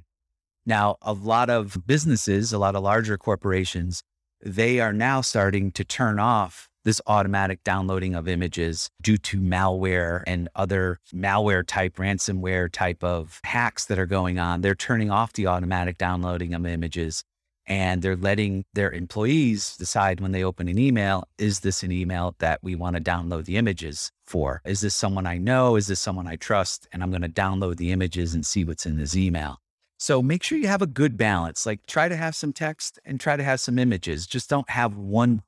Now, 0.65 0.97
a 1.01 1.13
lot 1.13 1.49
of 1.49 1.85
businesses, 1.85 2.53
a 2.53 2.57
lot 2.57 2.75
of 2.75 2.83
larger 2.83 3.17
corporations, 3.17 4.01
they 4.41 4.79
are 4.79 4.93
now 4.93 5.21
starting 5.21 5.71
to 5.71 5.83
turn 5.83 6.19
off 6.19 6.69
this 6.83 7.01
automatic 7.07 7.63
downloading 7.63 8.13
of 8.13 8.27
images 8.27 8.89
due 9.01 9.17
to 9.17 9.39
malware 9.39 10.23
and 10.27 10.49
other 10.55 10.99
malware 11.13 11.65
type, 11.65 11.95
ransomware 11.95 12.71
type 12.71 13.03
of 13.03 13.39
hacks 13.45 13.85
that 13.85 13.99
are 13.99 14.05
going 14.05 14.37
on. 14.37 14.61
They're 14.61 14.75
turning 14.75 15.09
off 15.09 15.33
the 15.33 15.47
automatic 15.47 15.97
downloading 15.97 16.53
of 16.53 16.65
images 16.65 17.23
and 17.65 18.01
they're 18.01 18.15
letting 18.15 18.65
their 18.73 18.91
employees 18.91 19.77
decide 19.77 20.19
when 20.19 20.31
they 20.31 20.43
open 20.43 20.67
an 20.67 20.77
email 20.77 21.23
is 21.37 21.61
this 21.61 21.83
an 21.83 21.91
email 21.91 22.35
that 22.39 22.59
we 22.61 22.75
want 22.75 22.95
to 22.95 23.01
download 23.01 23.45
the 23.45 23.57
images 23.57 24.11
for? 24.25 24.61
Is 24.65 24.81
this 24.81 24.95
someone 24.95 25.25
I 25.25 25.37
know? 25.37 25.75
Is 25.75 25.87
this 25.87 25.99
someone 25.99 26.27
I 26.27 26.35
trust? 26.35 26.87
And 26.91 27.01
I'm 27.01 27.09
going 27.09 27.21
to 27.21 27.29
download 27.29 27.77
the 27.77 27.91
images 27.91 28.33
and 28.33 28.45
see 28.45 28.63
what's 28.63 28.85
in 28.85 28.97
this 28.97 29.15
email. 29.15 29.59
So 29.97 30.21
make 30.21 30.43
sure 30.43 30.57
you 30.57 30.67
have 30.67 30.81
a 30.81 30.87
good 30.87 31.15
balance. 31.17 31.65
Like 31.65 31.85
try 31.85 32.09
to 32.09 32.15
have 32.15 32.35
some 32.35 32.51
text 32.51 32.99
and 33.05 33.19
try 33.19 33.37
to 33.37 33.43
have 33.43 33.59
some 33.59 33.79
images. 33.79 34.27
Just 34.27 34.49
don't 34.49 34.69
have 34.69 34.97
one 34.97 35.43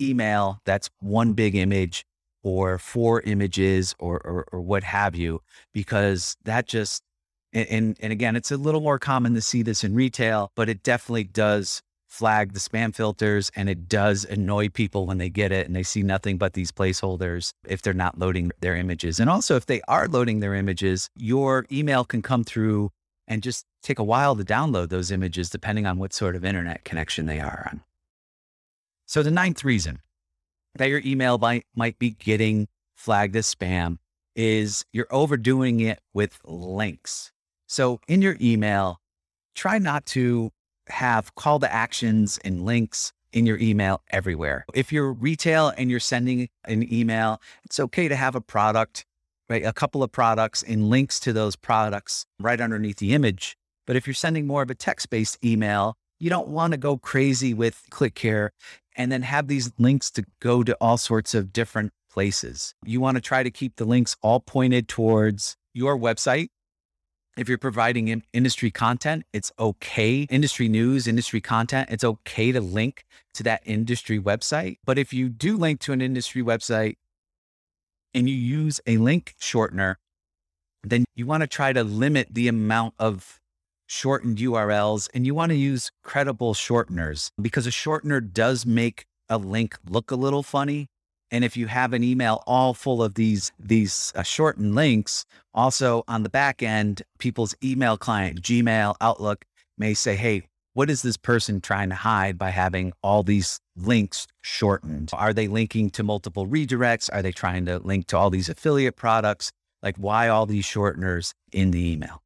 email 0.00 0.60
that's 0.64 0.90
one 1.00 1.32
big 1.32 1.54
image 1.54 2.04
or 2.42 2.78
four 2.78 3.22
images 3.22 3.94
or, 3.98 4.20
or, 4.24 4.46
or 4.52 4.60
what 4.60 4.84
have 4.84 5.16
you, 5.16 5.40
because 5.74 6.36
that 6.44 6.68
just, 6.68 7.02
and, 7.52 7.96
and 8.00 8.12
again, 8.12 8.36
it's 8.36 8.50
a 8.50 8.56
little 8.56 8.80
more 8.80 8.98
common 8.98 9.34
to 9.34 9.40
see 9.40 9.62
this 9.62 9.84
in 9.84 9.94
retail, 9.94 10.50
but 10.54 10.68
it 10.68 10.82
definitely 10.82 11.24
does 11.24 11.82
flag 12.08 12.52
the 12.52 12.60
spam 12.60 12.94
filters 12.94 13.50
and 13.56 13.68
it 13.68 13.88
does 13.88 14.24
annoy 14.24 14.68
people 14.68 15.06
when 15.06 15.18
they 15.18 15.28
get 15.28 15.52
it 15.52 15.66
and 15.66 15.74
they 15.74 15.82
see 15.82 16.02
nothing 16.02 16.38
but 16.38 16.54
these 16.54 16.72
placeholders 16.72 17.52
if 17.66 17.82
they're 17.82 17.92
not 17.92 18.18
loading 18.18 18.50
their 18.60 18.76
images. 18.76 19.20
And 19.20 19.28
also, 19.28 19.56
if 19.56 19.66
they 19.66 19.80
are 19.88 20.08
loading 20.08 20.40
their 20.40 20.54
images, 20.54 21.10
your 21.16 21.66
email 21.70 22.04
can 22.04 22.22
come 22.22 22.44
through 22.44 22.90
and 23.28 23.42
just 23.42 23.66
take 23.82 23.98
a 23.98 24.04
while 24.04 24.36
to 24.36 24.44
download 24.44 24.88
those 24.88 25.10
images 25.10 25.50
depending 25.50 25.86
on 25.86 25.98
what 25.98 26.12
sort 26.12 26.36
of 26.36 26.44
internet 26.44 26.84
connection 26.84 27.26
they 27.26 27.40
are 27.40 27.68
on. 27.70 27.82
So, 29.06 29.22
the 29.22 29.30
ninth 29.30 29.64
reason 29.64 30.00
that 30.76 30.88
your 30.88 31.02
email 31.04 31.38
might, 31.38 31.64
might 31.74 31.98
be 31.98 32.10
getting 32.10 32.68
flagged 32.94 33.36
as 33.36 33.52
spam 33.54 33.98
is 34.34 34.84
you're 34.92 35.06
overdoing 35.10 35.80
it 35.80 36.00
with 36.12 36.40
links. 36.44 37.32
So, 37.66 38.00
in 38.06 38.22
your 38.22 38.36
email, 38.40 39.00
try 39.54 39.78
not 39.78 40.06
to 40.06 40.50
have 40.88 41.34
call 41.34 41.58
to 41.60 41.72
actions 41.72 42.38
and 42.44 42.64
links 42.64 43.12
in 43.32 43.44
your 43.44 43.58
email 43.58 44.02
everywhere. 44.10 44.64
If 44.72 44.92
you're 44.92 45.12
retail 45.12 45.72
and 45.76 45.90
you're 45.90 46.00
sending 46.00 46.48
an 46.64 46.92
email, 46.92 47.40
it's 47.64 47.80
okay 47.80 48.08
to 48.08 48.16
have 48.16 48.34
a 48.34 48.40
product, 48.40 49.04
right? 49.48 49.64
A 49.64 49.72
couple 49.72 50.02
of 50.02 50.12
products 50.12 50.62
and 50.62 50.88
links 50.88 51.20
to 51.20 51.32
those 51.32 51.56
products 51.56 52.24
right 52.38 52.60
underneath 52.60 52.98
the 52.98 53.14
image. 53.14 53.56
But 53.86 53.96
if 53.96 54.06
you're 54.06 54.14
sending 54.14 54.46
more 54.46 54.62
of 54.62 54.70
a 54.70 54.74
text 54.74 55.10
based 55.10 55.44
email, 55.44 55.96
you 56.18 56.30
don't 56.30 56.48
want 56.48 56.72
to 56.72 56.78
go 56.78 56.96
crazy 56.96 57.52
with 57.52 57.82
click 57.90 58.18
here 58.18 58.52
and 58.96 59.12
then 59.12 59.22
have 59.22 59.48
these 59.48 59.70
links 59.78 60.10
to 60.12 60.24
go 60.40 60.62
to 60.62 60.74
all 60.80 60.96
sorts 60.96 61.34
of 61.34 61.52
different 61.52 61.92
places. 62.10 62.74
You 62.84 63.00
want 63.00 63.16
to 63.16 63.20
try 63.20 63.42
to 63.42 63.50
keep 63.50 63.76
the 63.76 63.84
links 63.84 64.16
all 64.22 64.40
pointed 64.40 64.88
towards 64.88 65.56
your 65.74 65.98
website 65.98 66.48
if 67.36 67.48
you're 67.48 67.58
providing 67.58 68.08
in 68.08 68.22
industry 68.32 68.70
content, 68.70 69.24
it's 69.32 69.52
okay. 69.58 70.22
Industry 70.30 70.68
news, 70.68 71.06
industry 71.06 71.40
content, 71.40 71.90
it's 71.90 72.04
okay 72.04 72.50
to 72.52 72.60
link 72.60 73.04
to 73.34 73.42
that 73.42 73.62
industry 73.64 74.18
website. 74.18 74.78
But 74.84 74.98
if 74.98 75.12
you 75.12 75.28
do 75.28 75.56
link 75.56 75.80
to 75.80 75.92
an 75.92 76.00
industry 76.00 76.42
website 76.42 76.96
and 78.14 78.28
you 78.28 78.34
use 78.34 78.80
a 78.86 78.96
link 78.96 79.34
shortener, 79.40 79.96
then 80.82 81.04
you 81.14 81.26
want 81.26 81.42
to 81.42 81.46
try 81.46 81.72
to 81.72 81.84
limit 81.84 82.28
the 82.30 82.48
amount 82.48 82.94
of 82.98 83.40
shortened 83.86 84.38
URLs 84.38 85.08
and 85.14 85.26
you 85.26 85.34
want 85.34 85.50
to 85.50 85.56
use 85.56 85.90
credible 86.02 86.54
shorteners 86.54 87.30
because 87.40 87.66
a 87.66 87.70
shortener 87.70 88.20
does 88.32 88.66
make 88.66 89.04
a 89.28 89.38
link 89.38 89.76
look 89.88 90.10
a 90.10 90.16
little 90.16 90.42
funny 90.42 90.88
and 91.30 91.44
if 91.44 91.56
you 91.56 91.66
have 91.66 91.92
an 91.92 92.04
email 92.04 92.42
all 92.46 92.74
full 92.74 93.02
of 93.02 93.14
these 93.14 93.52
these 93.58 94.12
uh, 94.14 94.22
shortened 94.22 94.74
links, 94.74 95.24
also 95.54 96.04
on 96.08 96.22
the 96.22 96.28
back 96.28 96.62
end, 96.62 97.02
people's 97.18 97.54
email 97.62 97.96
client, 97.96 98.42
Gmail, 98.42 98.94
Outlook 99.00 99.44
may 99.76 99.94
say, 99.94 100.16
"Hey, 100.16 100.42
what 100.74 100.90
is 100.90 101.02
this 101.02 101.16
person 101.16 101.60
trying 101.60 101.88
to 101.88 101.94
hide 101.94 102.38
by 102.38 102.50
having 102.50 102.92
all 103.02 103.22
these 103.22 103.60
links 103.76 104.26
shortened? 104.42 105.10
Are 105.12 105.32
they 105.32 105.48
linking 105.48 105.90
to 105.90 106.02
multiple 106.02 106.46
redirects? 106.46 107.10
Are 107.12 107.22
they 107.22 107.32
trying 107.32 107.66
to 107.66 107.78
link 107.78 108.06
to 108.08 108.16
all 108.16 108.30
these 108.30 108.48
affiliate 108.48 108.96
products? 108.96 109.52
Like 109.82 109.96
why 109.96 110.28
all 110.28 110.46
these 110.46 110.64
shorteners 110.64 111.32
in 111.52 111.70
the 111.72 111.92
email?" 111.92 112.22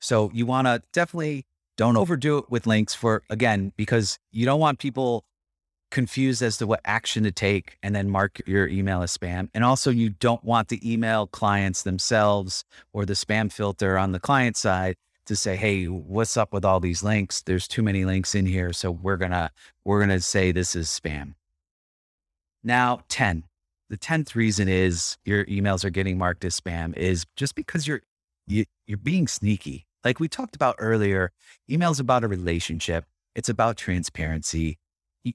So 0.00 0.30
you 0.34 0.44
want 0.44 0.66
to 0.66 0.82
definitely 0.92 1.46
don't 1.76 1.96
overdo 1.96 2.38
it 2.38 2.50
with 2.50 2.66
links 2.66 2.94
for 2.94 3.22
again 3.30 3.72
because 3.76 4.18
you 4.32 4.44
don't 4.44 4.60
want 4.60 4.78
people 4.78 5.24
confused 5.96 6.42
as 6.42 6.58
to 6.58 6.66
what 6.66 6.82
action 6.84 7.24
to 7.24 7.32
take 7.32 7.78
and 7.82 7.96
then 7.96 8.10
mark 8.10 8.38
your 8.46 8.68
email 8.68 9.00
as 9.00 9.16
spam. 9.16 9.48
And 9.54 9.64
also, 9.64 9.90
you 9.90 10.10
don't 10.10 10.44
want 10.44 10.68
the 10.68 10.78
email 10.92 11.26
clients 11.26 11.84
themselves 11.84 12.66
or 12.92 13.06
the 13.06 13.14
spam 13.14 13.50
filter 13.50 13.96
on 13.96 14.12
the 14.12 14.20
client 14.20 14.58
side 14.58 14.96
to 15.24 15.34
say, 15.34 15.56
"Hey, 15.56 15.86
what's 15.86 16.36
up 16.36 16.52
with 16.52 16.66
all 16.66 16.80
these 16.80 17.02
links? 17.02 17.40
There's 17.40 17.66
too 17.66 17.82
many 17.82 18.04
links 18.04 18.34
in 18.34 18.44
here, 18.44 18.74
so 18.74 18.90
we're 18.90 19.16
going 19.16 19.30
to 19.30 19.50
we're 19.86 20.00
going 20.00 20.10
to 20.10 20.20
say 20.20 20.52
this 20.52 20.76
is 20.76 20.88
spam." 20.88 21.32
Now, 22.62 23.00
10. 23.08 23.44
The 23.88 23.96
10th 23.96 24.34
reason 24.34 24.68
is 24.68 25.16
your 25.24 25.46
emails 25.46 25.82
are 25.82 25.90
getting 25.98 26.18
marked 26.18 26.44
as 26.44 26.60
spam 26.60 26.94
is 26.94 27.24
just 27.36 27.54
because 27.54 27.88
you're 27.88 28.02
you, 28.46 28.62
are 28.62 28.66
you 28.86 28.94
are 28.96 28.98
being 29.12 29.28
sneaky. 29.28 29.86
Like 30.04 30.20
we 30.20 30.28
talked 30.28 30.56
about 30.56 30.76
earlier, 30.78 31.32
emails 31.70 32.00
about 32.00 32.22
a 32.22 32.28
relationship. 32.28 33.06
It's 33.34 33.48
about 33.48 33.78
transparency 33.78 34.76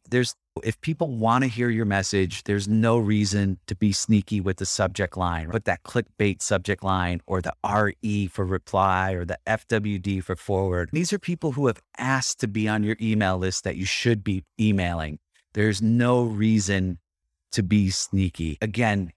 there's 0.09 0.35
if 0.63 0.79
people 0.81 1.07
want 1.09 1.43
to 1.43 1.47
hear 1.49 1.69
your 1.69 1.85
message, 1.85 2.43
there's 2.43 2.67
no 2.67 2.97
reason 2.97 3.57
to 3.67 3.75
be 3.75 3.91
sneaky 3.91 4.41
with 4.41 4.57
the 4.57 4.65
subject 4.65 5.15
line. 5.15 5.49
Put 5.49 5.65
that 5.65 5.83
clickbait 5.83 6.41
subject 6.41 6.83
line 6.83 7.21
or 7.25 7.41
the 7.41 7.53
RE 7.65 8.27
for 8.27 8.45
reply 8.45 9.13
or 9.13 9.23
the 9.23 9.39
FWD 9.47 10.23
for 10.23 10.35
forward. 10.35 10.89
These 10.91 11.13
are 11.13 11.19
people 11.19 11.53
who 11.53 11.67
have 11.67 11.81
asked 11.97 12.39
to 12.41 12.47
be 12.47 12.67
on 12.67 12.83
your 12.83 12.97
email 13.01 13.37
list 13.37 13.63
that 13.63 13.77
you 13.77 13.85
should 13.85 14.23
be 14.23 14.43
emailing. 14.59 15.19
There's 15.53 15.81
no 15.81 16.23
reason 16.23 16.99
to 17.53 17.63
be 17.63 17.89
sneaky. 17.89 18.57
Again, 18.61 19.11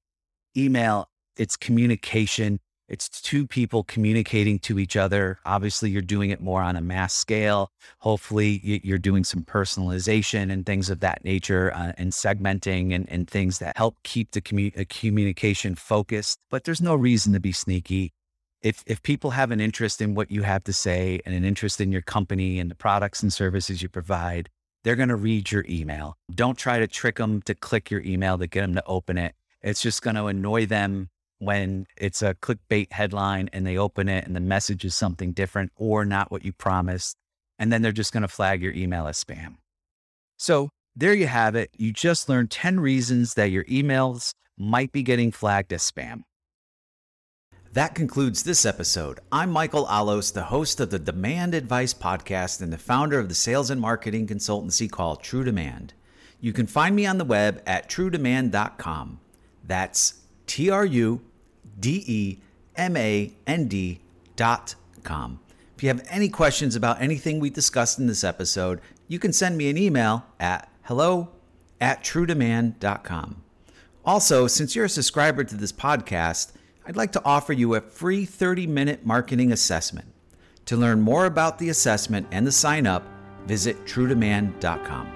email, 0.57 1.09
it's 1.37 1.57
communication. 1.57 2.61
It's 2.87 3.09
two 3.09 3.47
people 3.47 3.83
communicating 3.83 4.59
to 4.61 4.79
each 4.79 4.95
other. 4.95 5.39
Obviously, 5.47 5.91
you're 5.91 6.03
doing 6.03 6.31
it 6.31 6.43
more 6.43 6.61
on 6.61 6.77
a 6.77 6.83
mass 6.83 7.15
scale. 7.15 7.71
Hopefully, 8.01 8.61
you're 8.85 8.99
doing 8.99 9.25
some 9.25 9.43
personalization 9.43 10.53
and 10.53 10.67
things 10.67 10.91
of 10.91 11.01
that 11.01 11.25
nature 11.25 11.73
uh, 11.75 11.93
and 11.97 12.13
segmenting 12.13 12.95
and, 12.95 13.09
and 13.11 13.29
things 13.29 13.59
that 13.59 13.79
help 13.79 13.97
keep 14.05 14.33
the 14.33 14.43
commu- 14.43 14.79
uh, 14.79 14.85
communication 14.91 15.75
focused. 15.75 16.39
But 16.51 16.65
there's 16.65 16.83
no 16.83 16.95
reason 16.95 17.33
to 17.33 17.41
be 17.41 17.53
sneaky. 17.53 18.13
If, 18.61 18.83
if 18.87 19.03
people 19.03 19.31
have 19.31 19.51
an 19.51 19.61
interest 19.61 20.03
in 20.03 20.15
what 20.15 20.31
you 20.31 20.43
have 20.43 20.65
to 20.65 20.73
say 20.73 21.21
and 21.25 21.35
an 21.35 21.45
interest 21.45 21.81
in 21.81 21.91
your 21.91 22.03
company 22.03 22.59
and 22.59 22.71
the 22.71 22.75
products 22.75 23.23
and 23.23 23.33
services 23.33 23.83
you 23.83 23.89
provide, 23.89 24.51
they're 24.85 24.97
going 24.97 25.09
to 25.09 25.17
read 25.17 25.51
your 25.51 25.65
email. 25.69 26.19
Don't 26.35 26.59
try 26.59 26.79
to 26.79 26.87
trick 26.87 27.17
them 27.17 27.41
to 27.43 27.55
click 27.55 27.91
your 27.91 28.03
email 28.03 28.37
to 28.37 28.47
get 28.47 28.61
them 28.61 28.75
to 28.75 28.85
open 28.85 29.17
it. 29.17 29.35
It's 29.63 29.81
just 29.81 30.03
going 30.03 30.17
to 30.17 30.27
annoy 30.27 30.67
them 30.67 31.09
when 31.45 31.87
it's 31.97 32.23
a 32.23 32.35
clickbait 32.35 32.93
headline 32.93 33.49
and 33.53 33.67
they 33.67 33.77
open 33.77 34.09
it 34.09 34.27
and 34.27 34.35
the 34.35 34.41
message 34.41 34.85
is 34.85 34.95
something 34.95 35.33
different 35.33 35.73
or 35.77 36.05
not 36.05 36.31
what 36.31 36.45
you 36.45 36.53
promised. 36.53 37.17
And 37.59 37.73
then 37.73 37.83
they're 37.83 37.93
just 37.93 38.13
going 38.13 38.23
to 38.23 38.29
flag 38.29 38.63
your 38.63 38.73
email 38.73 39.07
as 39.07 39.23
spam. 39.23 39.57
So 40.37 40.71
there 40.97 41.15
you 41.15 41.27
have 41.27 41.55
it. 41.55 41.71
You 41.77 41.93
just 41.93 42.29
learned 42.29 42.51
10 42.51 42.81
reasons 42.81 43.35
that 43.35 43.51
your 43.51 43.65
emails 43.65 44.33
might 44.59 44.93
be 44.93 45.03
getting 45.03 45.33
flagged 45.33 45.73
as 45.73 45.89
spam. 45.89 46.23
That 47.73 47.97
concludes 47.97 48.45
this 48.45 48.65
episode. 48.65 49.19
I'm 49.33 49.51
Michael 49.51 49.87
Alos, 49.87 50.33
the 50.33 50.45
host 50.45 50.79
of 50.79 50.91
the 50.91 50.99
Demand 50.99 51.55
Advice 51.55 51.93
Podcast 51.93 52.63
and 52.63 52.73
the 52.73 52.79
founder 52.79 53.19
of 53.19 53.29
the 53.29 53.35
sales 53.35 53.69
and 53.69 53.81
marketing 53.81 54.29
consultancy 54.29 54.89
called 54.89 55.23
TruDemand. 55.25 55.91
You 56.41 56.53
can 56.53 56.69
find 56.69 56.95
me 56.95 57.05
on 57.05 57.19
the 57.19 57.25
web 57.25 57.61
at 57.67 57.89
trudemand.com. 57.89 59.19
That's 59.65 60.15
T 60.47 60.71
R 60.71 60.85
U 60.85 61.23
D 61.79 62.05
E 62.07 62.39
M 62.77 62.97
A 62.97 63.33
N 63.47 63.69
D 63.69 64.01
dot 64.37 64.75
com. 65.03 65.41
If 65.77 65.83
you 65.83 65.89
have 65.89 66.07
any 66.09 66.29
questions 66.29 66.77
about 66.77 67.01
anything 67.01 67.41
we 67.41 67.51
discussed 67.51 67.99
in 67.99 68.07
this 68.07 68.25
episode, 68.25 68.81
you 69.09 69.19
can 69.19 69.33
send 69.33 69.57
me 69.57 69.69
an 69.69 69.77
email 69.77 70.25
at 70.39 70.69
hello 70.83 71.31
at 71.81 72.03
trudemand.com. 72.05 73.43
Also, 74.05 74.47
since 74.47 74.77
you're 74.77 74.85
a 74.85 74.89
subscriber 74.89 75.45
to 75.45 75.57
this 75.57 75.73
podcast, 75.73 76.53
I'd 76.87 76.97
like 76.97 77.13
to 77.13 77.25
offer 77.25 77.53
you 77.53 77.75
a 77.75 77.81
free 77.81 78.25
30 78.25 78.67
minute 78.67 79.07
marketing 79.07 79.53
assessment. 79.53 80.09
To 80.67 80.77
learn 80.77 81.01
more 81.01 81.27
about 81.27 81.59
the 81.59 81.69
assessment 81.69 82.27
and 82.31 82.47
the 82.47 82.53
sign 82.53 82.87
up, 82.87 83.07
visit 83.47 83.85
trudemand.com. 83.85 85.14